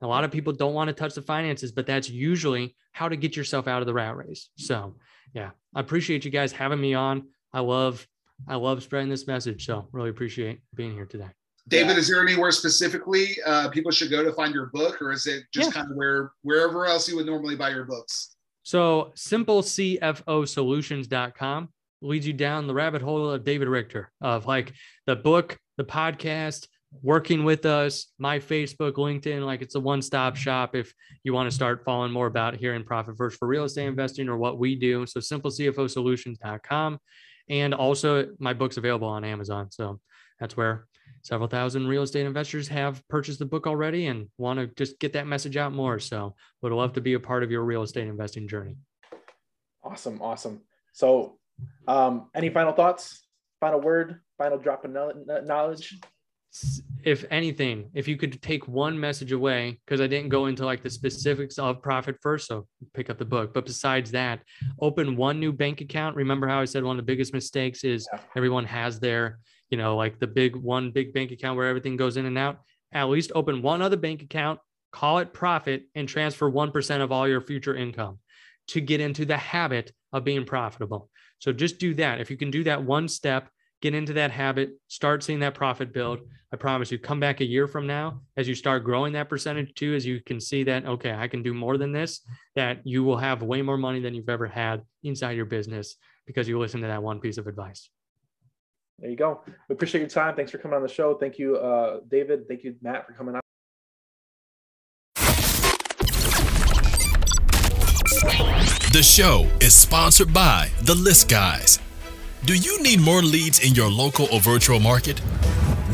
[0.00, 3.16] A lot of people don't want to touch the finances, but that's usually how to
[3.16, 4.50] get yourself out of the rat race.
[4.54, 4.94] So,
[5.34, 7.30] yeah, I appreciate you guys having me on.
[7.52, 8.06] I love,
[8.46, 9.66] I love spreading this message.
[9.66, 11.30] So, really appreciate being here today.
[11.66, 11.98] David, yeah.
[11.98, 15.42] is there anywhere specifically uh, people should go to find your book, or is it
[15.52, 15.80] just yeah.
[15.80, 18.36] kind of where wherever else you would normally buy your books?
[18.62, 21.68] So, simplecfosolutions.com
[22.02, 24.72] leads you down the rabbit hole of David Richter of like
[25.06, 26.66] the book, the podcast,
[27.00, 30.92] working with us, my Facebook, LinkedIn, like it's a one stop shop if
[31.24, 34.28] you want to start following more about here in Profit First for real estate investing
[34.28, 35.06] or what we do.
[35.06, 36.98] So simplecfosolutions.com.
[37.48, 39.70] And also my book's available on Amazon.
[39.70, 40.00] So
[40.38, 40.86] that's where
[41.22, 45.12] several thousand real estate investors have purchased the book already and want to just get
[45.14, 45.98] that message out more.
[45.98, 48.76] So would love to be a part of your real estate investing journey.
[49.82, 50.20] Awesome.
[50.20, 50.60] Awesome.
[50.92, 51.38] So
[51.88, 53.22] um, any final thoughts?
[53.62, 54.20] Final word?
[54.36, 55.98] Final drop of knowledge?
[57.02, 60.82] If anything, if you could take one message away, because I didn't go into like
[60.82, 63.54] the specifics of profit first, so pick up the book.
[63.54, 64.42] But besides that,
[64.80, 66.16] open one new bank account.
[66.16, 68.20] Remember how I said one of the biggest mistakes is yeah.
[68.36, 69.38] everyone has their,
[69.70, 72.58] you know, like the big one big bank account where everything goes in and out.
[72.92, 74.60] At least open one other bank account
[74.92, 78.18] call it profit, and transfer 1% of all your future income
[78.68, 81.10] to get into the habit of being profitable.
[81.42, 82.20] So just do that.
[82.20, 83.48] If you can do that one step,
[83.80, 86.20] get into that habit, start seeing that profit build.
[86.52, 89.74] I promise you, come back a year from now as you start growing that percentage
[89.74, 92.20] too, as you can see that, okay, I can do more than this,
[92.54, 95.96] that you will have way more money than you've ever had inside your business
[96.28, 97.90] because you listen to that one piece of advice.
[99.00, 99.40] There you go.
[99.68, 100.36] We appreciate your time.
[100.36, 101.14] Thanks for coming on the show.
[101.14, 102.46] Thank you, uh, David.
[102.46, 103.41] Thank you, Matt, for coming on.
[108.92, 111.78] The show is sponsored by The List Guys.
[112.44, 115.18] Do you need more leads in your local or virtual market?